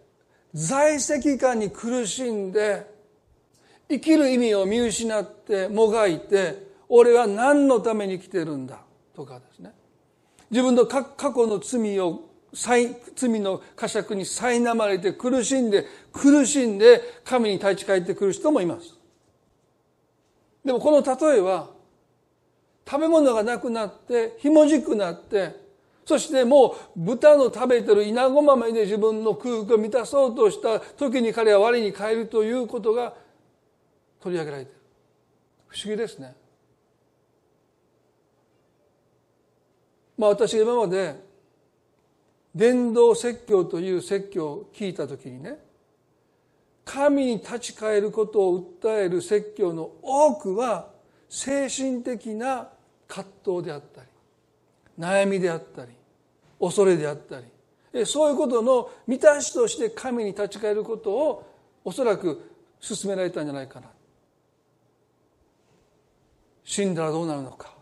[0.53, 2.91] 在籍感に苦しんで
[3.89, 8.81] 生きる意味を見失ってもがいて俺は何のために来てるんだ？
[9.15, 9.73] とかですね
[10.51, 18.95] 自分の過去の罪を罪の呵責に苛まれて苦しんで苦しんで神に立ち返ってくる人もいます。
[20.65, 21.71] でもこの例えは
[22.89, 25.66] 食べ物がなくなってひもじくなって
[26.07, 33.13] そしてもう豚の食べてる稲子豆で自分の空腹を満たそうとした時に彼は我に帰るということが
[34.21, 34.81] 取り上げられている。
[35.67, 36.35] 不思議ですね。
[40.17, 41.21] まあ私今まで
[42.55, 45.59] 伝道説教という説教を聞いた時にね
[46.85, 50.89] 神に立ち返ることを訴える説教の多くは
[51.29, 52.69] 精神的な
[53.09, 54.06] 葛藤であったり
[54.99, 55.93] 悩みであったり
[56.61, 57.47] 恐れであったり。
[58.05, 61.51] そういうことの満たしとして神に立ち返ることを
[61.85, 63.89] おそらく進められたんじゃないかな。
[66.63, 67.75] 死んだらどうなるのか。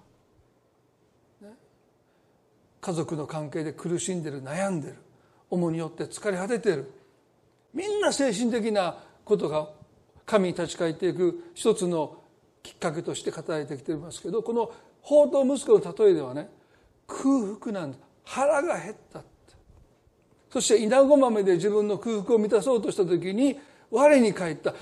[2.80, 4.96] 家族の関係で苦しんでる悩んでる。
[5.50, 6.92] 重によって疲れ果ててる。
[7.72, 9.68] みんな精神的なことが
[10.26, 12.18] 神に立ち返っていく一つの
[12.62, 14.70] きっかけとして語られてきていますけどこの
[15.02, 16.48] 法と息子の例えではね
[17.06, 17.98] 空腹なんだ。
[18.24, 19.22] 腹が減った
[20.50, 23.58] そして稲子豆で自分の空腹を満たそうとした時に
[23.90, 24.74] 我に返った。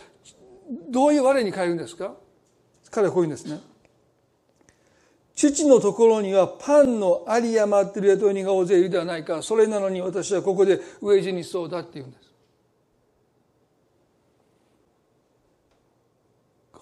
[0.91, 2.15] どういう我に返るんですか？
[2.91, 3.61] 彼はこういうんですね。
[5.35, 9.43] 父のところにはパンの有り余ってる雇い人が大勢いるではないか。
[9.43, 12.22] それなのに私はここで飢え死にそうだって言うんです。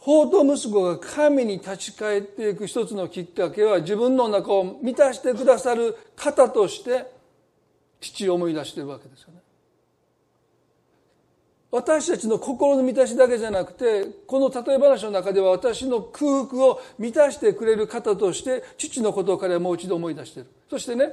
[0.00, 7.06] 法と息子が神に立ち返っていく一つのきっかけは自分の中を満たしてくださる方として
[8.00, 9.40] 父を思い出しているわけですよね。
[11.70, 20.50] 私たちの心の満たしだけじゃなくてこの例え話の中では私の空腹を満たしてくれる方として父のことを彼はもう一度思い出している。
[20.68, 21.12] そしてね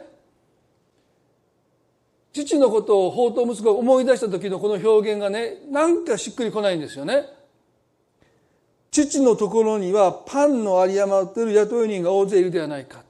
[2.32, 7.37] 父のことを法と息子が思い出した時のこの表現がねなんかしっくりこないんですよね。
[9.06, 13.04] 父のところにはパンの有り余っている雇い人が大勢いるではないか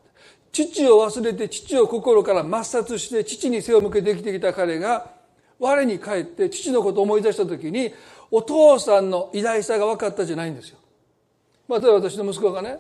[0.51, 5.11] 父を忘れて父を心から抹殺して父に背を向けて生きてきた彼が
[5.59, 7.93] 我に帰って父のことを思い出した時に
[8.31, 10.77] お父さんの偉大さが分かったじゃないんですよ。
[11.69, 12.79] まあ、例えば私の息子がね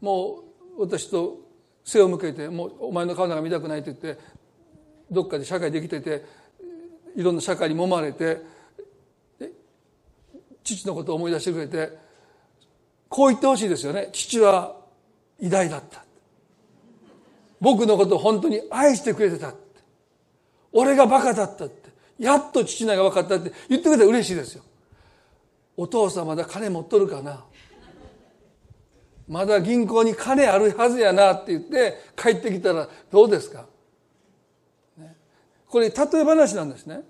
[0.00, 0.42] も
[0.78, 1.38] う私と
[1.84, 4.20] 背を向けてもうお前の顔なんか見たくないって言って
[5.10, 6.24] どっかで社会できてて
[7.14, 8.42] いろんな社会に揉まれて
[10.64, 12.07] 父のことを思い出してくれて
[13.08, 14.10] こう言ってほしいですよね。
[14.12, 14.76] 父は
[15.40, 16.04] 偉大だった。
[17.60, 19.52] 僕のことを本当に愛してくれてた
[20.72, 21.88] 俺がバカだったって。
[22.18, 23.52] やっと父のが分かったって。
[23.68, 24.62] 言ってくれたら嬉しいですよ。
[25.76, 27.44] お父さんまだ金持っとるかな。
[29.28, 33.66] まだ銀行に金あるはずやなって言って帰ってきたらどうですか、
[35.68, 37.02] これ例え話なんですね。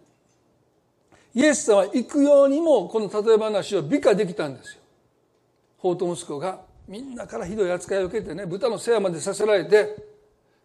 [1.33, 4.78] イエス様は行くようにもこの例え話を美化できたんですよ。
[5.79, 9.97] 法と息子がみんなからひどい扱いを受けてね豚の世話までさせられて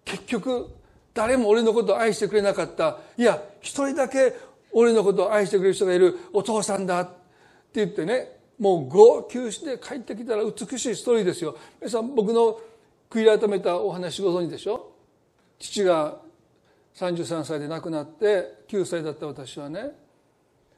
[0.06, 0.70] 結局
[1.14, 2.98] 誰も俺のことを愛してくれなかった。
[3.18, 4.34] いや一人だけ
[4.72, 6.18] 俺のことを愛してくれる人がいる。
[6.34, 7.14] お父さんだって
[7.76, 11.56] 言ってねもう号泣して帰ってきたら美しいストーリーですよ。
[11.80, 12.60] 皆さん僕の
[13.10, 14.92] 悔い改めたお話ご存知でしょ？
[15.60, 16.20] 父が
[16.96, 19.92] 33歳で亡くなって9歳だった私はね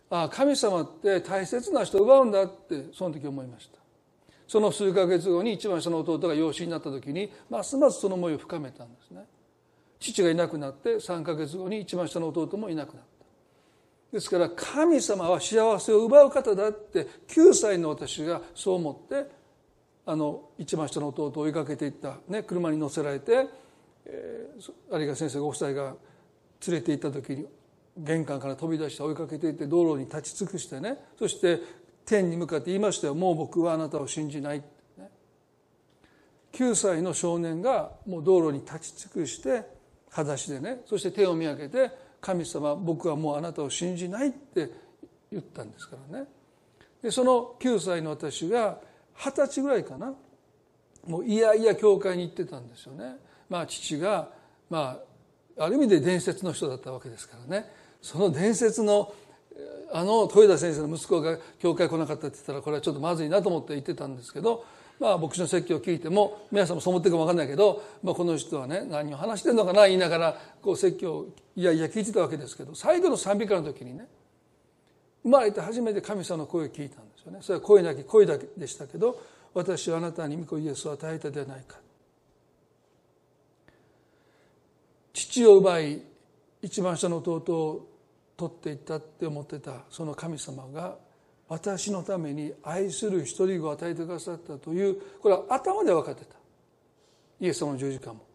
[0.10, 3.85] ああ神様って大切な人を奪うんだってその時思いました。
[4.48, 9.26] その数ヶ月後に一番下の弟が養子になった時にますますその思いを深めたんですね。
[10.00, 13.16] 父がいなくなって3ヶ月後に一番下の弟もいなくなった。
[14.12, 19.30] ですから神様は幸せを奪う方だって9歳の私がそう思って
[20.06, 23.48] あの一番下の弟を追いかけていった、ね、車に乗せられて、
[24.06, 25.96] えー、有賀先生ご夫妻が
[26.68, 27.46] 連れて行った時に
[27.98, 31.60] 玄関から飛び出して追いかけていって道路に立ち尽くしてねそして
[32.06, 33.16] 天に向かって言いましたよ。
[33.16, 34.60] もう僕はあなたを信じない、
[34.98, 35.10] ね、
[36.54, 39.64] 9歳の少年がもう道路に立ち尽くして
[40.10, 41.92] 裸足でねそして手を見上げて
[42.22, 44.72] 神様僕はもうあなたを信じないって
[45.32, 46.28] 言ったんですからね。
[47.02, 48.80] でその9歳の私が
[49.16, 50.14] 二十歳ぐらいかな。
[51.06, 53.18] もういやいや教会に行ってたんですよね。
[53.50, 54.30] まあ父が
[54.70, 55.00] ま
[55.58, 57.70] あある意味で伝説の人だったわけですからね。
[58.02, 59.14] その伝説の
[59.92, 64.66] あの豊田先生の息子が教会来なかったって言ったらこれはちょっとまずいなと思って言ってたんですけど
[65.00, 74.08] まあ牧師の説教を聞いても皆さんもそう思ってるかも分かんないけど、まあ、この人はね何を話してんのかな言いながらこう説教をいやいや聞いてたわけですけど最後の賛美歌の時にね
[75.24, 77.40] 生まれて初めて神様の声を聞いたんですよね。
[77.42, 79.20] それは声なき声だけでしたけど
[79.54, 81.78] 私はあなたに御子イエスを与えたではないか。
[85.14, 86.02] 父を奪い
[86.62, 87.95] 一番下の弟を
[88.38, 90.98] 取っていったって思ってたその神様が
[91.48, 96.36] 私のために愛する一人子を与えてくださったというこれは頭で分かってた。
[97.40, 98.26] イエス様の十字架も。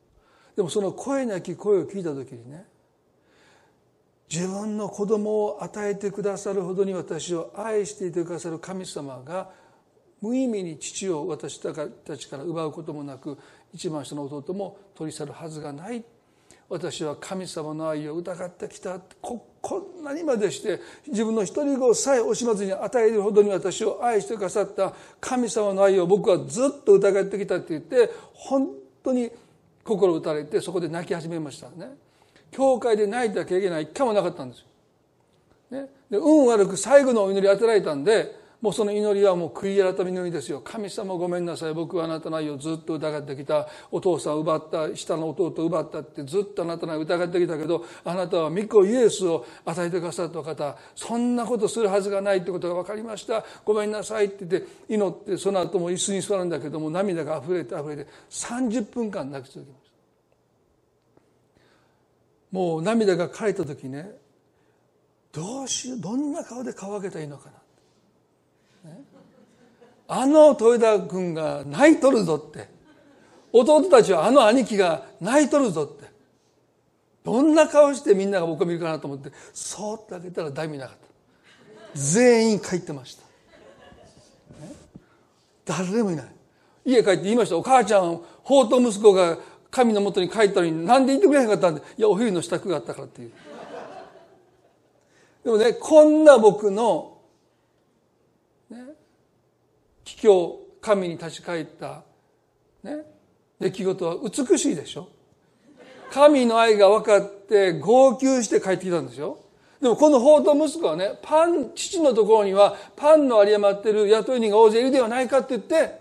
[0.54, 2.64] でもその声なき声を聞いた時にね
[4.30, 9.50] 自分の子供を与えてくださるほどに私を愛していてくださる神様が
[10.20, 13.38] 無意味に父を私たちから奪うこともなく
[13.72, 16.04] 一番下の弟も取り去るはずがない。
[16.68, 19.00] 私は神様の愛を疑ってきた。
[19.20, 28.68] ここんなにまでして自分の一人子さえ惜しまずに与えるほどに私を愛してくださった神様の愛を僕はずっと疑ってきたって言って本
[29.02, 29.30] 当に
[29.84, 31.94] 心打たれてそこで泣き始めましたね。
[32.50, 34.64] 教会で泣いた経験が一回もなかったんです
[35.70, 40.60] よ、ね、で運悪く最後のお祈り当てられたんでもうその祈りはもう悔い改めの祈りですよ。
[40.60, 41.72] 神様ごめんなさい。
[41.72, 43.66] 僕はあなたの愛をずっと疑ってきた。
[43.90, 44.94] お父さんを奪った。
[44.94, 53.42] 下の弟を奪ったってずっとあなたの愛を疑ってきたけど、あなたは御子イエスを与えてくださった方、そんなことするはずがないってことが分かりました。
[53.64, 59.90] ごめんなさいって言って祈って、その後も椅子に座るんだけども、涙が溢れて溢れて、30分間泣き続けました。
[62.52, 64.10] もう涙が枯れた時ね、
[65.32, 67.59] どうしよう、どんな顔で顔を上げたらいいのかな。
[70.12, 72.68] あの豊田君が泣いとるぞって。
[73.52, 76.10] 弟たちはあの兄貴が泣いとるぞって。
[77.22, 81.00] どんな顔してみんなが僕を見るかなと思ってそーっと開けたら誰もいなかった。
[81.94, 83.22] 全員帰ってました、
[84.64, 84.72] ね、
[85.64, 86.26] 誰もいない。
[86.84, 87.56] 家帰って言いました。
[87.56, 89.38] お母ちゃん法と息子が
[89.70, 93.32] 神のもとに帰ったのになんで言ってくれへんかったんでいやお冬の支度があったからっていう。
[95.44, 97.19] でもねこんな僕の
[100.04, 102.02] 卑怯神に立ち返った、
[102.82, 103.04] ね、
[103.60, 105.08] 出来事は美しいでしょ
[106.12, 109.38] 神の愛が分かって号泣して帰ってきたんですよ
[109.80, 116.00] でもこの法と息子はねパン父のところにはパンの有り余ってる雇い人が大勢いるではないかって言って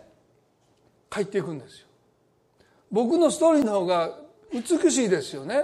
[1.10, 1.88] 帰っていくんですよ
[2.92, 4.18] 僕のストーリーの方が
[4.52, 5.64] 美しいですよね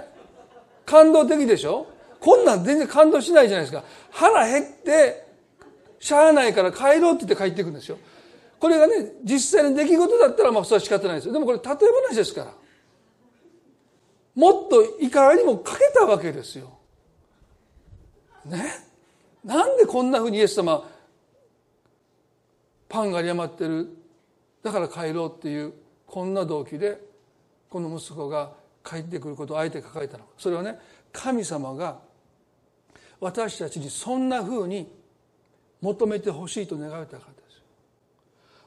[0.86, 1.88] 感動的でしょ
[2.20, 5.26] こんなん全然感動しないじゃないですか腹減って
[5.98, 7.98] しゃあないから帰ろうって言って帰っていくんですよ
[8.66, 11.32] これがね実際の出来事だったらまあそれは仕方ないですよ。
[11.32, 11.76] でもこれ例え
[12.08, 12.52] 話ですから。
[14.34, 16.76] もっと怒りもかけたわけですよ。
[18.44, 18.64] ね？
[19.44, 20.84] なんでこんなふうにイエス様
[22.88, 23.88] パンが有り余ってる
[24.64, 25.72] だから帰ろうっていう
[26.04, 27.00] こんな動機で
[27.70, 28.50] この息子が
[28.84, 30.30] 帰ってくることをあえて書かれたのか。
[30.38, 30.76] それはね
[31.12, 32.00] 神様が
[33.20, 34.92] 私たちにそんなふうに
[35.80, 37.35] 求めてほしいと願われたから。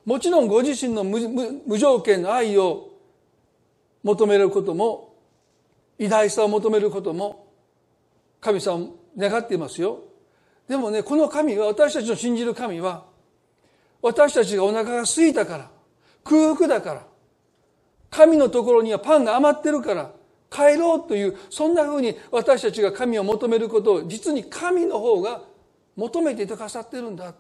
[0.10, 2.94] もちろんご自身の無条件の愛を
[4.02, 5.14] 求めることも
[6.00, 7.54] 偉大さを求めることも
[8.42, 10.00] 神様願っていますよ。
[10.68, 13.06] でもねこの神は私たちの信じる神は
[14.02, 15.70] 私たちがお腹が空いたから
[16.24, 17.06] 空腹だから
[18.10, 20.12] 神のところにはパンが余ってるから
[20.50, 25.44] 帰ろうというそんなふうに私たちが神を求めることを実に神の方が
[25.96, 27.32] 求めていてくださってるんだ。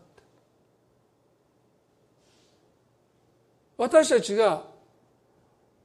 [3.79, 4.63] 私たちが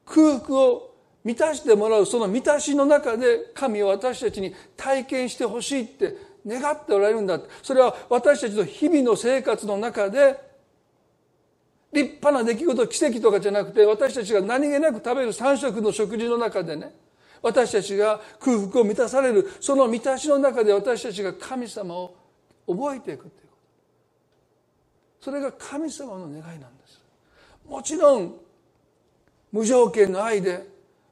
[0.05, 6.17] 空腹を満たしてもらうその満たしの中で神は私たちに体験してほしいって
[6.47, 10.39] 願っておられるんだそれは私たちの日々の生活の中で
[11.93, 16.93] 立派な出来事奇跡とかじゃなくて私たちが何気なく食べる三食の食事の中でね
[17.41, 22.17] 私たちが空腹を満たされるその満たしの中で私たちが神様を
[22.67, 23.57] 覚えていくというこ
[25.21, 25.25] と。
[25.25, 26.74] それが神様の願いなんです
[27.69, 28.35] もちろん
[29.53, 30.67] 無条件の愛で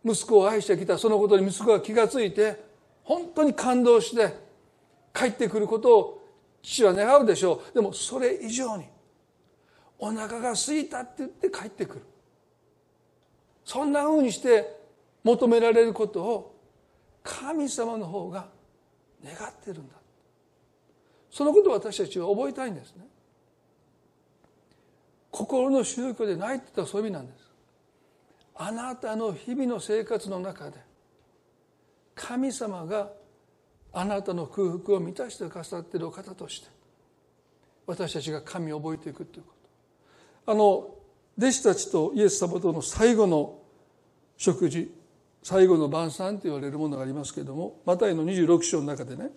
[0.05, 2.63] 息子を愛してきたそのことに息子が気がついて
[3.05, 4.35] 本当に感動して
[5.15, 6.29] 帰ってくることを
[6.63, 7.75] 父は願うでしょう。
[7.75, 8.85] でもそれ以上に
[9.99, 12.03] お腹が空いたって言って帰ってくる。
[13.65, 14.81] そんなふうにして
[15.23, 16.59] 求められることを
[17.23, 18.49] 神様の方が
[19.25, 19.95] 願ってるんだ。
[21.31, 23.07] そのことを私たちは覚えたいんですね。
[25.43, 27.51] 心の宗教でないって言ったらそういう意味なんです。
[28.55, 30.79] あなたの日々の生活の中で
[32.15, 33.11] 神様が
[33.93, 36.69] あなたの空腹を満たしてくださっているお方として
[37.87, 39.53] 私たちが神を覚えていくというこ
[40.45, 40.53] と。
[40.53, 40.63] あの
[41.39, 43.59] 弟子たちとイエス様との最後の
[44.37, 44.93] 食事
[45.43, 49.31] 最後の晩餐と言われるものがありますけれどもマタイの26章の中でね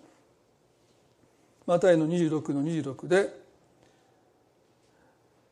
[1.66, 3.45] マタイの26の26で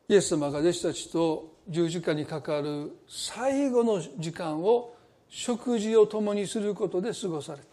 [0.07, 4.95] イエス様が弟子たちと十字架にかかる最後の時間を
[5.29, 7.65] 食事を共にすることで過ごされた。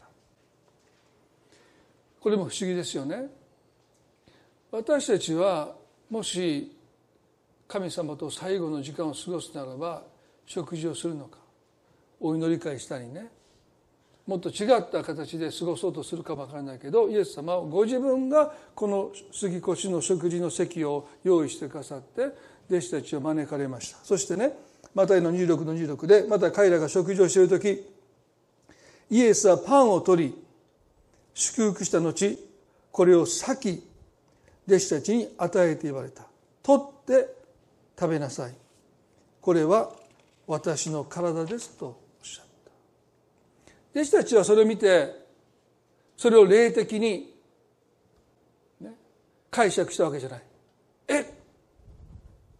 [2.20, 3.26] これも不思議ですよね。
[4.70, 5.74] 私たちは
[6.08, 6.74] もし
[7.68, 10.02] 神様と最後の時間を過ごすならば
[10.46, 11.38] 食事をするのか
[12.20, 13.28] お祈り会したりね。
[14.26, 22.28] もっと違った形で過ごそうとするかもわからないけどイエス様はご自分がこの杉越の食事の席を用意してくださって
[22.70, 23.98] 弟子たちを招かれました。
[24.04, 24.52] そしてね
[24.94, 27.84] マタイの26の26でまた彼らが食事をしている時
[29.10, 30.34] イエスはパンを取り
[31.34, 32.38] 祝福した後
[32.90, 33.82] これを裂き
[34.68, 36.24] 弟子たちに与えて言われた。
[36.62, 37.34] 取って
[37.98, 38.54] 食べなさい。
[39.40, 39.90] これは
[40.46, 42.00] 私の体ですと
[43.94, 45.22] 弟子たちはそれを見て
[46.16, 47.34] それを霊的に、
[48.80, 48.90] ね、
[49.50, 50.42] 解釈したわけじゃない。
[51.08, 51.34] え？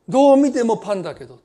[0.08, 1.40] どう見てもパンだけど。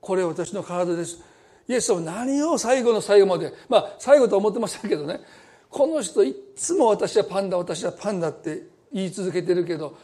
[0.00, 1.22] これ私の体です。
[1.68, 3.52] イエスは何を最後の最後まで。
[3.68, 5.20] まあ最後と思ってませんけどね。
[5.68, 9.96] この人いつも私はパンだ私はパンだって言い続けてるけど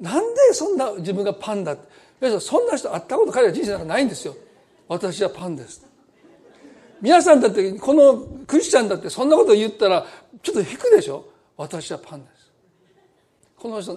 [0.00, 2.40] なんでそんな自分がパンだって。
[2.40, 4.34] そんな人会ったこと彼は人生なんかないんですよ。
[4.88, 5.86] 私はパンです。
[7.00, 10.06] 皆さんだってこのクリスチャンだってそんなこと言ったら
[10.42, 11.24] ちょっと引くでしょ？
[11.56, 12.52] 私はパンです。
[13.56, 13.96] この人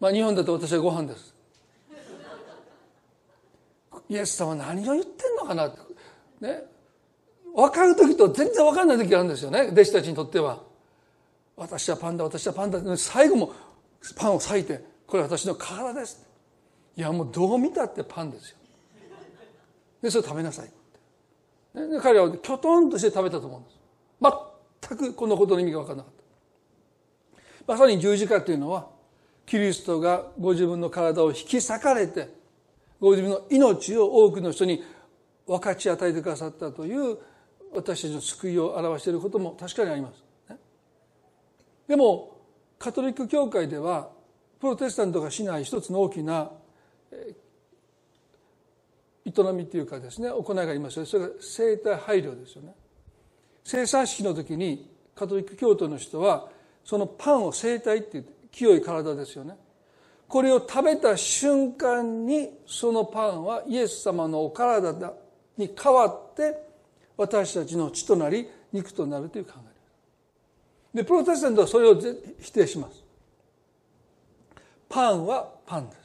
[0.00, 1.34] まあ日本だと私はご飯です。
[4.08, 5.68] イエス様何を言ってんのかな？
[6.40, 6.64] ね？
[7.54, 9.68] 分かる時と全然分かんない時があるんですよね？
[9.72, 10.60] 弟子たちにとっては。
[11.56, 13.52] 私はパンだ私はパンだ最後も
[14.16, 16.26] パンを裂いてこれ私の体です
[16.96, 18.56] いやもうどう見たってパンですよ。
[20.00, 20.70] でそれ食べなさい。
[22.02, 23.78] 彼はきょとんとして食べたと思うんです
[24.88, 26.12] 全くこのことの意味が分からなかっ
[27.66, 28.88] たまさに十字架というのは
[29.46, 32.28] キリストがご自分の体を引き裂かれて
[33.00, 34.82] ご自分の命を多くの人に
[35.46, 37.18] 分かち与えてくださったという
[37.74, 40.22] 私たちの救いを表していることも確かにあります。
[41.88, 42.36] でも
[42.78, 44.10] カトリック教会では
[44.60, 46.50] プロテスタントがしない一つの大きな
[49.24, 52.74] 営みというかですね行いがありますよそれが生体配慮ですよね。
[53.64, 56.48] 生産式の時にカトリック教徒の人は
[56.84, 59.56] そのパンを生体って言って清い体ですよね。
[60.28, 65.12] これを食べた瞬間にそのパンはイエス様のお体
[65.56, 66.56] に変わって
[67.16, 69.72] 私たちの血となり肉となるという考えです。
[70.94, 72.00] でプロテスタントはそれを
[72.40, 73.04] 否定します。
[74.88, 76.01] パンはパンです。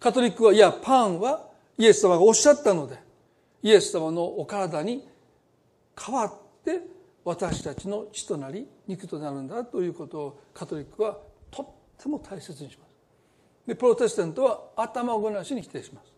[0.00, 2.98] カトリックはいやパンはイエス様がおっしゃったので
[3.62, 5.06] イエス様のお体に
[5.98, 6.32] 変わっ
[6.64, 6.80] て
[7.24, 11.18] 私たちの血となり肉となるんだということをカトリックは
[11.50, 11.66] とっ
[12.02, 12.88] ても大切にします。
[13.66, 16.12] でプロテスタントは頭ごなしに否定します。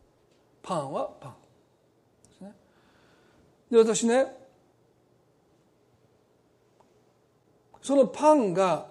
[0.62, 1.32] パンはパン
[2.28, 2.52] ですね。
[3.70, 4.26] で私ね
[7.82, 8.86] そのパンが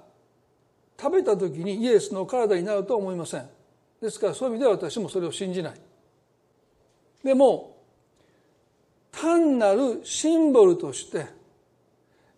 [1.00, 3.50] 食べた時にイエスの体になるとは思いません。
[4.02, 5.74] ですからそういう意味では私もそれを信じない。
[7.24, 7.78] でも
[9.12, 11.28] 単なるシンボルとして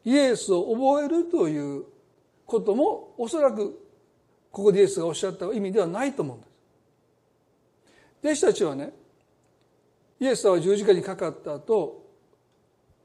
[0.03, 1.83] イエスを覚えるという
[2.45, 3.79] こともおそらく
[4.51, 6.51] ここでイエスがおっしゃった意味ではないと思うんです。
[8.23, 8.93] 弟子たちはね
[10.19, 12.01] イエスは十字架にかかった後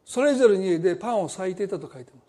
[0.04, 2.26] それぞれの家でパンを裂いていたと書いてます。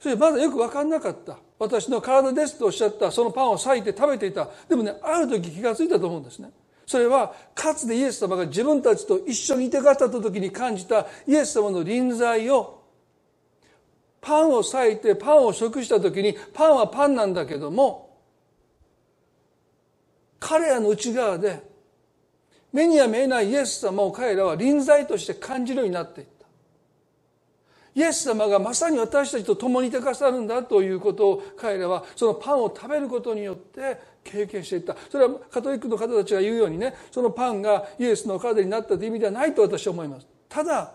[0.00, 1.38] それまだよく分かんなかった。
[1.60, 4.48] 私の体ですとおっしゃったそのパンを裂いて食べていた。
[4.66, 6.50] でもねある時気がついたと思うんですね。
[6.86, 12.82] それはかつてイエス様が自分たちと一緒にいてくださった時に感じたイエス様の臨在を
[14.22, 18.18] パンを裂いてパンを食した時にパンはパンなんだけども
[20.40, 21.62] 彼らの内側で
[22.72, 26.39] 目には見えないイエス様を彼らは臨在として感じるようになっていった。
[27.94, 34.96] イエス様がまさに私たちと共にいてくださるんだということを彼らはそのパンを食べることによって経験していった。
[35.10, 40.26] それはカトリックの方たちが言うようにねそのパンがイエスの体になったという意味ではないと私は思います。
[40.48, 40.94] ただ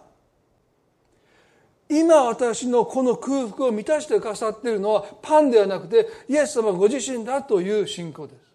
[1.88, 8.46] 今私のこの空腹を満たしてくださっているのはパンではなくてイエス様ご自身だという信仰です。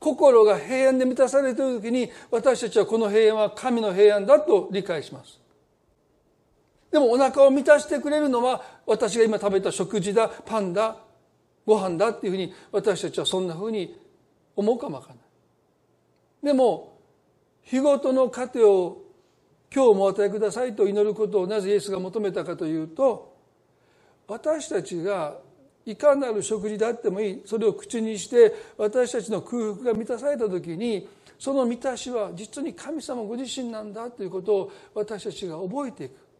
[0.00, 5.41] 心が平安で満たされている時に私たちはこの平安は神の平安だと理解します。
[6.92, 10.98] でもお腹を満たしてくれるのは私が今食べた食事だパンだ
[11.64, 13.98] ご飯だっていうふうに私たちはそんなふうに
[14.54, 15.24] 思うかもわからない。
[16.44, 16.98] でも
[17.62, 18.98] 日ごとの糧を
[19.74, 23.38] 今日もお与えくださいと祈ることをなぜイエスが求めたかというと
[24.28, 25.38] 私たちが
[25.86, 27.42] いかなる食事であってもいい。
[27.46, 36.31] それを口にして私たちの空腹が満たされた時にその満たしは実に神様ご自身なんだということを私たちが覚えていく。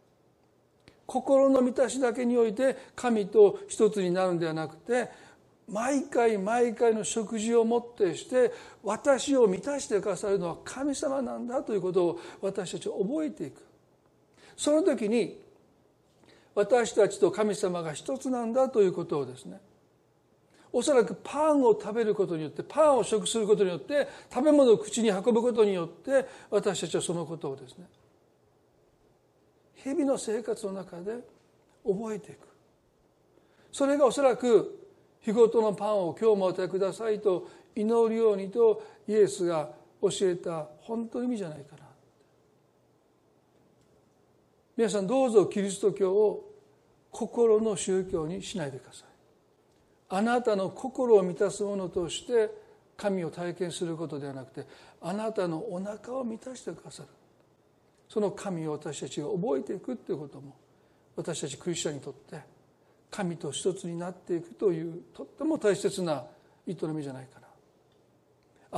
[1.05, 5.09] 心の満たしだけにおいて神と一つになるんではなくて
[5.67, 8.51] 毎回毎回の食事をもってして
[8.83, 13.61] 私を満たしてくださるのは神様なんだということを私たちは覚えていく。
[14.55, 15.41] その時に
[16.55, 19.59] 私たちと神様が一つなんだということをですね
[20.71, 27.85] おそらくパンを食べることによってパンを食することによって食べ物を口に運ぶことによって私たちはそのことをですね
[29.83, 31.17] 日々の生活の中で
[31.85, 32.47] 覚えていく。
[33.71, 34.79] それがおそらく
[35.19, 39.71] 日ごとのパンを今日もお与えくださいと祈るようにとイエスが
[40.01, 41.83] 教えた本当の意味じゃないかな。
[44.77, 46.49] 皆さんどうぞキリスト教を
[47.11, 49.07] 心の宗教にしないでください。
[50.09, 52.49] あなたの心を満たすものとして
[52.95, 54.67] 神を体験することではなくて
[55.01, 57.09] あなたのお腹を満たしてくださる。
[58.13, 60.55] その神を私たちが覚えていくということも
[61.15, 62.39] 私たちクリスチャンにとって
[63.09, 66.23] 神と一つになっていくというとっても大切な
[66.67, 67.47] 営みじゃないかな。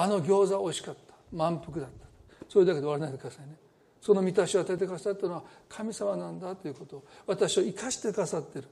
[0.03, 1.13] あの餃子美味しかった。
[1.33, 2.07] 満腹だった。
[2.47, 3.57] それだけで終わらないでくださいね。
[3.99, 8.69] その満たしを与えてくださったのは神様なんだということを私を生かしてくださってる。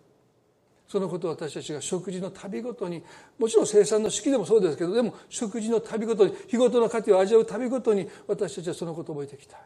[0.87, 3.03] そのことを私たちが食事の旅ごとに
[3.37, 9.59] もちろん生産の式でもそうですけどでも食事の旅ごとに日ごとの価値を味わう旅ごとに私たちはそのことを覚えていきたい。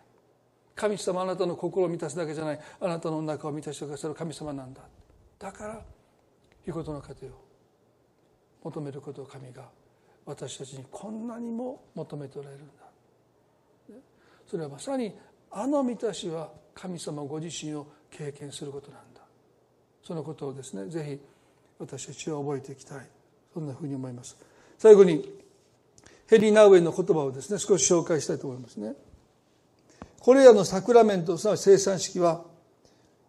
[0.77, 2.59] 神様あなたの心を満たすだけじゃない。
[2.79, 4.13] あなたの中を満たしてくださる。
[4.13, 4.81] 神様なんだ。
[5.39, 5.81] だから
[6.63, 7.29] 日ごとの糧を
[8.63, 9.63] 求めることを神が
[10.25, 12.73] 私たちにこんなにも求めておられるんだ。
[14.45, 15.17] それはまさに
[15.51, 19.21] あの満たしは神様ご自身を経験することなんだ。
[20.03, 21.19] そのことをですねぜひ
[21.79, 23.09] 私たちは覚えていきたい。
[23.51, 24.37] そんなふうに思います。
[24.77, 25.27] 最後に
[26.27, 28.93] ヘリー・ナウエンの言葉をですね少し紹介したいと思いますね。
[30.19, 32.43] これらのサクラメントすなわち生産式は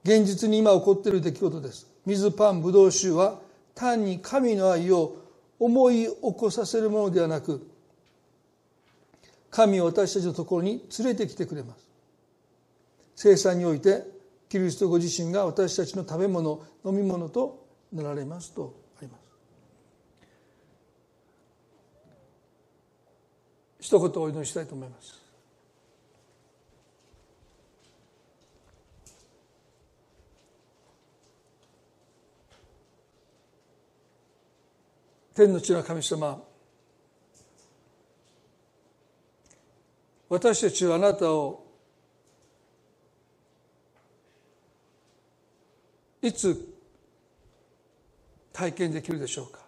[0.05, 1.87] 現実に今起こっている出来事です。
[2.07, 3.41] 水パンブドウ酒は
[3.75, 5.17] 単に神の愛を
[5.59, 7.69] 思い起こさせるものではなく
[9.51, 11.89] 神を私たちのところに連れてきてくれます。
[13.17, 14.05] 生産において
[14.49, 19.29] キリストご自身が私たちの食べ物飲み物となられますとあります。
[23.81, 25.28] 一言お祈りしたいと思います。
[35.39, 36.43] 天の地の神様。
[40.29, 41.65] 私たちはあなたを
[46.21, 46.75] いつ
[48.53, 49.61] 体験できるでしょうか。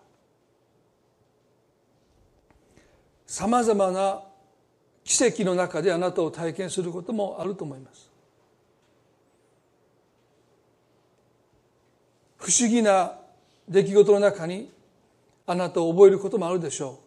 [3.24, 4.24] さまざまな
[5.04, 8.10] 奇跡の中であなたを体験することもあると思います。
[12.38, 13.16] 不思議な
[13.68, 14.79] 出来事の中に
[15.50, 17.00] あなたを覚えることもあるでしょ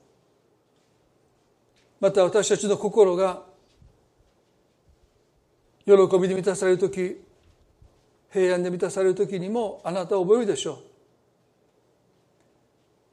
[2.02, 2.04] う。
[2.04, 3.44] また私たちの心が
[5.86, 7.22] 喜びで満たされる時
[8.30, 10.82] 平安で満たされる時にもあなたを覚えるでしょ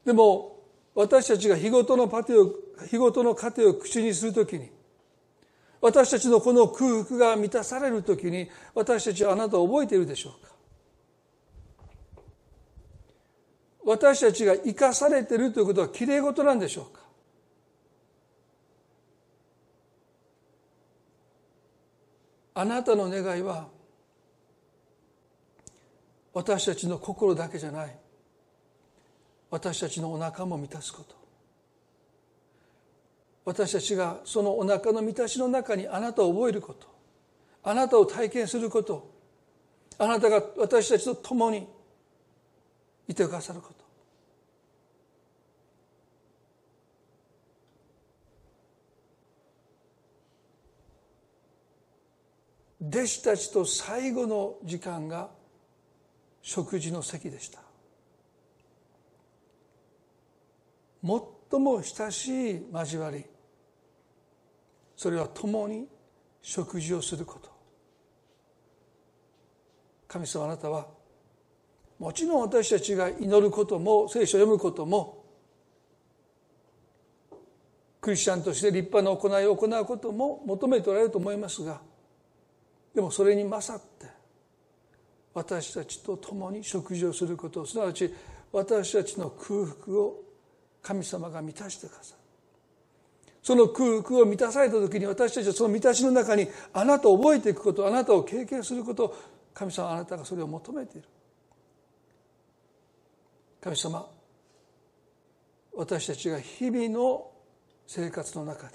[0.05, 0.07] う。
[0.07, 0.57] でも
[0.97, 2.53] 私たちが日ごとのパテを
[2.89, 4.68] 日ごとの糧を口にするときに
[5.81, 10.50] 私たちのこの空腹が満たされるときに私たちはあなたを覚えているでしょうか。
[13.91, 17.01] 私たちが生かされているということはきれい事なんでしょうか？
[22.55, 23.66] あなたの願いは
[26.32, 27.97] 私たちの心だけじゃない。
[29.51, 31.16] 私たちのお腹も満たすこと。
[33.45, 36.86] 私たちがそのお腹の満たしの中にあなたを覚えること。
[37.64, 39.11] あなたを体験すること。
[39.99, 41.66] あなたが私たちと共に
[43.09, 43.80] いてくださること。
[52.81, 55.28] 弟子たちと最後の時間が
[56.43, 57.61] 食事の席でした。
[61.03, 63.24] 最も親しい交わり。
[64.97, 65.89] それは共に
[66.41, 67.51] 食事をすること。
[70.09, 70.89] 神様あなたは
[71.99, 75.24] もちろん私たちが祈ることも聖書を読むことも
[78.01, 81.81] クリスチャンとして立派な行いを行うことも求めておられると思いますが
[82.95, 84.07] でもそれに勝って
[85.32, 88.12] 私たちと共に食事をすることすなわち
[88.53, 90.22] 私たちの空腹を
[90.82, 92.20] 神様が満たしてくださる。
[93.43, 99.16] その空腹を満たされた時に私たちはその満たしの中にあなたを覚えていくことあなたを経験すること
[99.55, 101.09] 神様あなたがそれを求めている。
[103.61, 104.07] 神様
[105.74, 107.30] 私たちが日々の
[107.86, 108.74] 生活の中で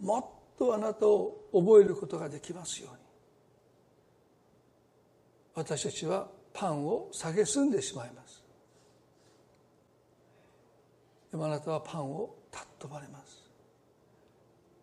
[0.00, 2.98] もっとあなたを覚えることができますように。
[5.54, 8.42] 私たちはパンを蔑んでしまいます。
[11.30, 13.50] でもあなたはパンを尊ばれます。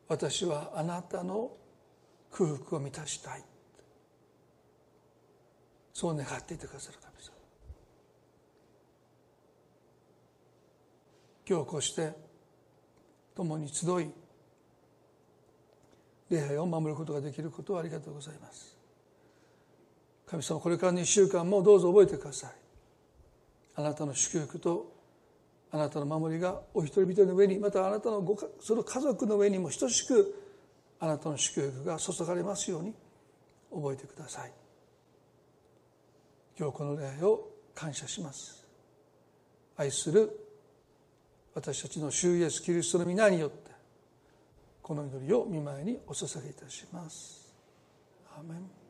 [0.07, 1.51] 私はあなたの
[2.31, 3.43] 空腹を満たしたい。
[5.93, 7.31] そう願っていてくださる神様。
[11.47, 12.13] 今日こうして
[13.35, 14.09] 共に集い
[16.31, 18.77] 礼拝を守ることができることをありがとうございます。
[20.25, 22.51] 神様これからの1週間もどうぞ覚えてください。
[23.75, 24.93] あなたの祝福と
[25.71, 30.33] あなたの守りがお一人一人の上にまたあなたのごその家族の上にも等しく
[31.01, 32.93] あなたの祝福が注がれますように
[33.73, 34.53] 覚えてください。
[36.57, 38.65] 今日この礼拝を感謝します。
[39.75, 40.29] 愛する
[41.53, 43.70] 私たちの主イエスキリストの皆によって
[44.81, 47.53] この祈りを御前にお捧げいたします。
[48.37, 48.81] アメン。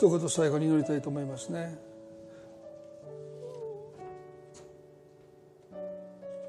[0.04, 1.80] 一言最後に祈りたいと思いますね。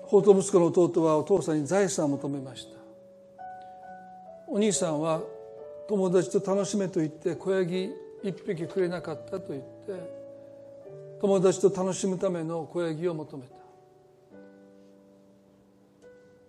[0.02, 2.70] 法と息子の弟はお父さんに財産を求めました。
[4.48, 5.22] お兄さんは
[5.88, 7.92] 友達と楽しめと言って小ヤギ
[8.24, 9.92] 一匹くれなかったと言って
[11.20, 13.54] 友達と楽しむための小ヤギを求めた。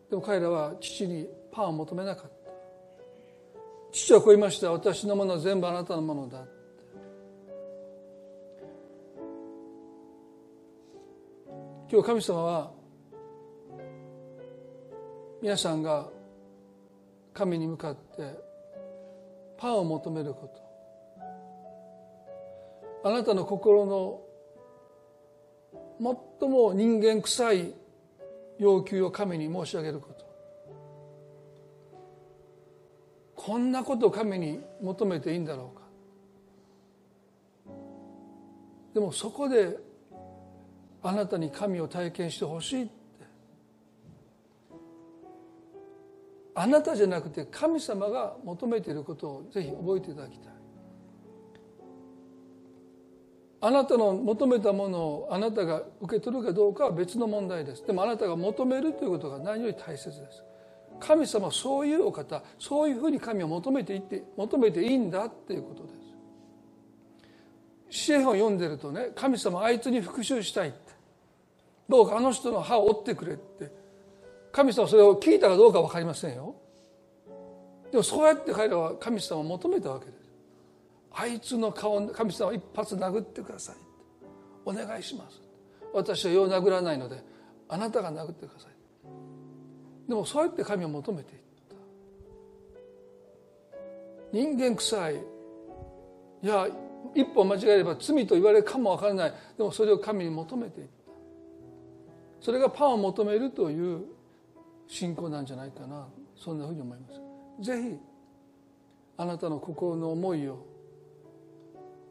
[0.09, 2.29] でも彼らは父にパンを求めなかった。
[3.91, 4.71] 父はこう言いました。
[4.71, 6.45] 私のものは全部あなたのものだ。
[11.87, 12.71] 今日神様は
[15.39, 16.09] 皆さんが
[17.31, 18.33] 神に向かって
[19.55, 20.47] パンを求めるこ
[23.03, 23.07] と。
[23.07, 24.19] あなたの心の
[26.39, 27.75] 最も人間臭い
[28.57, 30.25] 要求を神に申し上げること。
[33.35, 35.85] こんなことを神に求めていいんだろうか。
[38.95, 39.77] でもそこで
[41.07, 42.91] あなたに神を体験してほしいって。
[46.55, 50.53] あなたじゃなくて神様が求めていることをぜひ覚えていただきたい。
[53.61, 57.85] あなたの求めたものをあなたが受け取るかどうかは別の問題です。
[57.85, 60.43] でもあなたが求めるということが何より大切です。
[60.99, 65.89] 神様はそういうお方そういうふうに神を求めていって求めていいんだっていうことで
[67.91, 68.05] す。
[68.05, 70.84] 支援を読んでるとね神様あいつに復讐したいって。
[71.87, 73.85] どうかあの人の歯を折ってくれって。
[74.55, 76.55] 神様それを聞いたかどうか分かりませんよ。
[77.91, 80.15] でもそうやって彼らは神様を求めたわけです。
[81.11, 83.75] あいつの顔神様一発殴ってください
[84.65, 85.41] お願いします。
[85.93, 87.21] 私はよう殴らないので
[87.67, 88.71] あなたが殴ってください。
[90.07, 91.75] でもそうやって神を求めていった。
[94.31, 95.15] 人間臭い。
[95.15, 96.67] いや
[97.13, 99.33] 一歩間違えれば罪と言われるかもわからない。
[99.57, 100.94] でもそれを神に求めていった。
[102.45, 104.03] それがパンを求めるという
[104.87, 106.07] 信仰なんじゃないかな。
[106.37, 107.67] そんなふうに思います。
[107.67, 107.97] ぜひ
[109.17, 110.63] あなたの心の思いを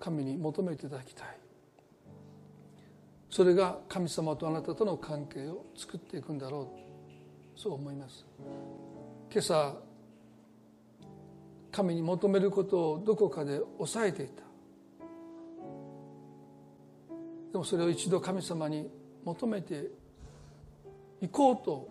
[0.01, 1.39] 神に求めていただきたい。
[3.31, 6.69] それが神様とあなたとの関係を作っていくんだろ
[7.57, 7.61] う。
[7.61, 8.27] そう思います。
[9.31, 9.77] 今朝
[11.71, 14.43] 神に求めることをどこかで抑えていた。
[17.53, 18.91] でもそれを一度神様に
[19.25, 20.03] 求めて
[21.21, 21.89] いこうと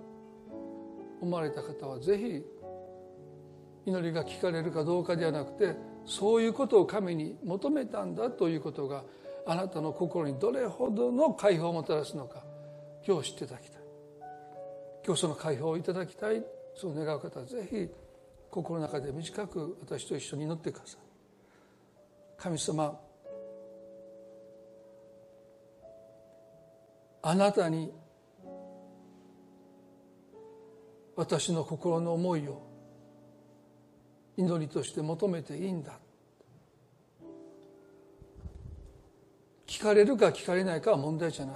[1.22, 2.46] 思われた方はぜひ
[3.86, 9.04] 祈りが聞かれるかどうかではなくてそういうことを神に求めたんだということが
[9.46, 12.44] あなたの心にどれほどの解放をもたらすのか
[13.06, 13.82] 今日知っていただきたい
[15.06, 16.44] 今日その解放をいただきたい。
[16.76, 17.90] そう願う方はぜひ
[18.50, 21.00] 心の中で短く私と一緒に祈ってください。
[22.38, 23.00] 神様
[27.22, 27.92] あなたに
[31.16, 32.62] 私の心の思いを
[34.38, 36.00] 祈りとして求めていいんだ。
[39.68, 41.56] 聞かれるか聞かれないかは問題じゃない。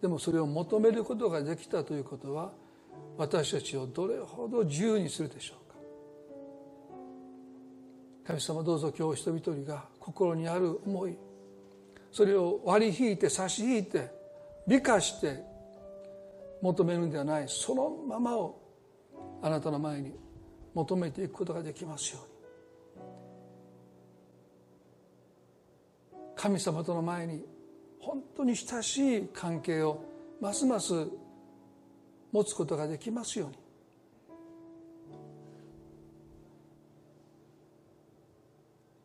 [0.00, 2.52] でもそれを求めることができたということは
[3.16, 5.78] 私たちをどれほど自由にするでしょうか。
[8.28, 11.16] 神様どうぞ今日人一人が心にある思い
[12.12, 14.10] それを割り引いて差し引いて
[14.66, 15.42] 美化して
[16.60, 17.44] 求めるんではない。
[17.48, 18.60] そのままを
[19.42, 20.12] あなたの前に
[20.74, 22.38] 求めていくことができますように。
[26.34, 27.44] 神様との前に
[28.00, 30.04] 本当に親しい関係を
[30.40, 31.08] ますます
[32.30, 33.56] 持つことができますように。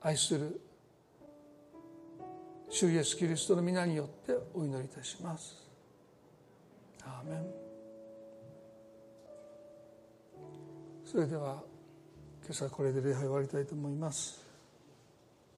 [0.02, 0.60] 愛する
[2.70, 5.63] 主イエスキリストの皆によってお祈りいたします。
[7.06, 7.64] Amen.
[11.06, 11.62] それでは
[12.44, 14.43] 今朝これで礼拝終わりたいと思います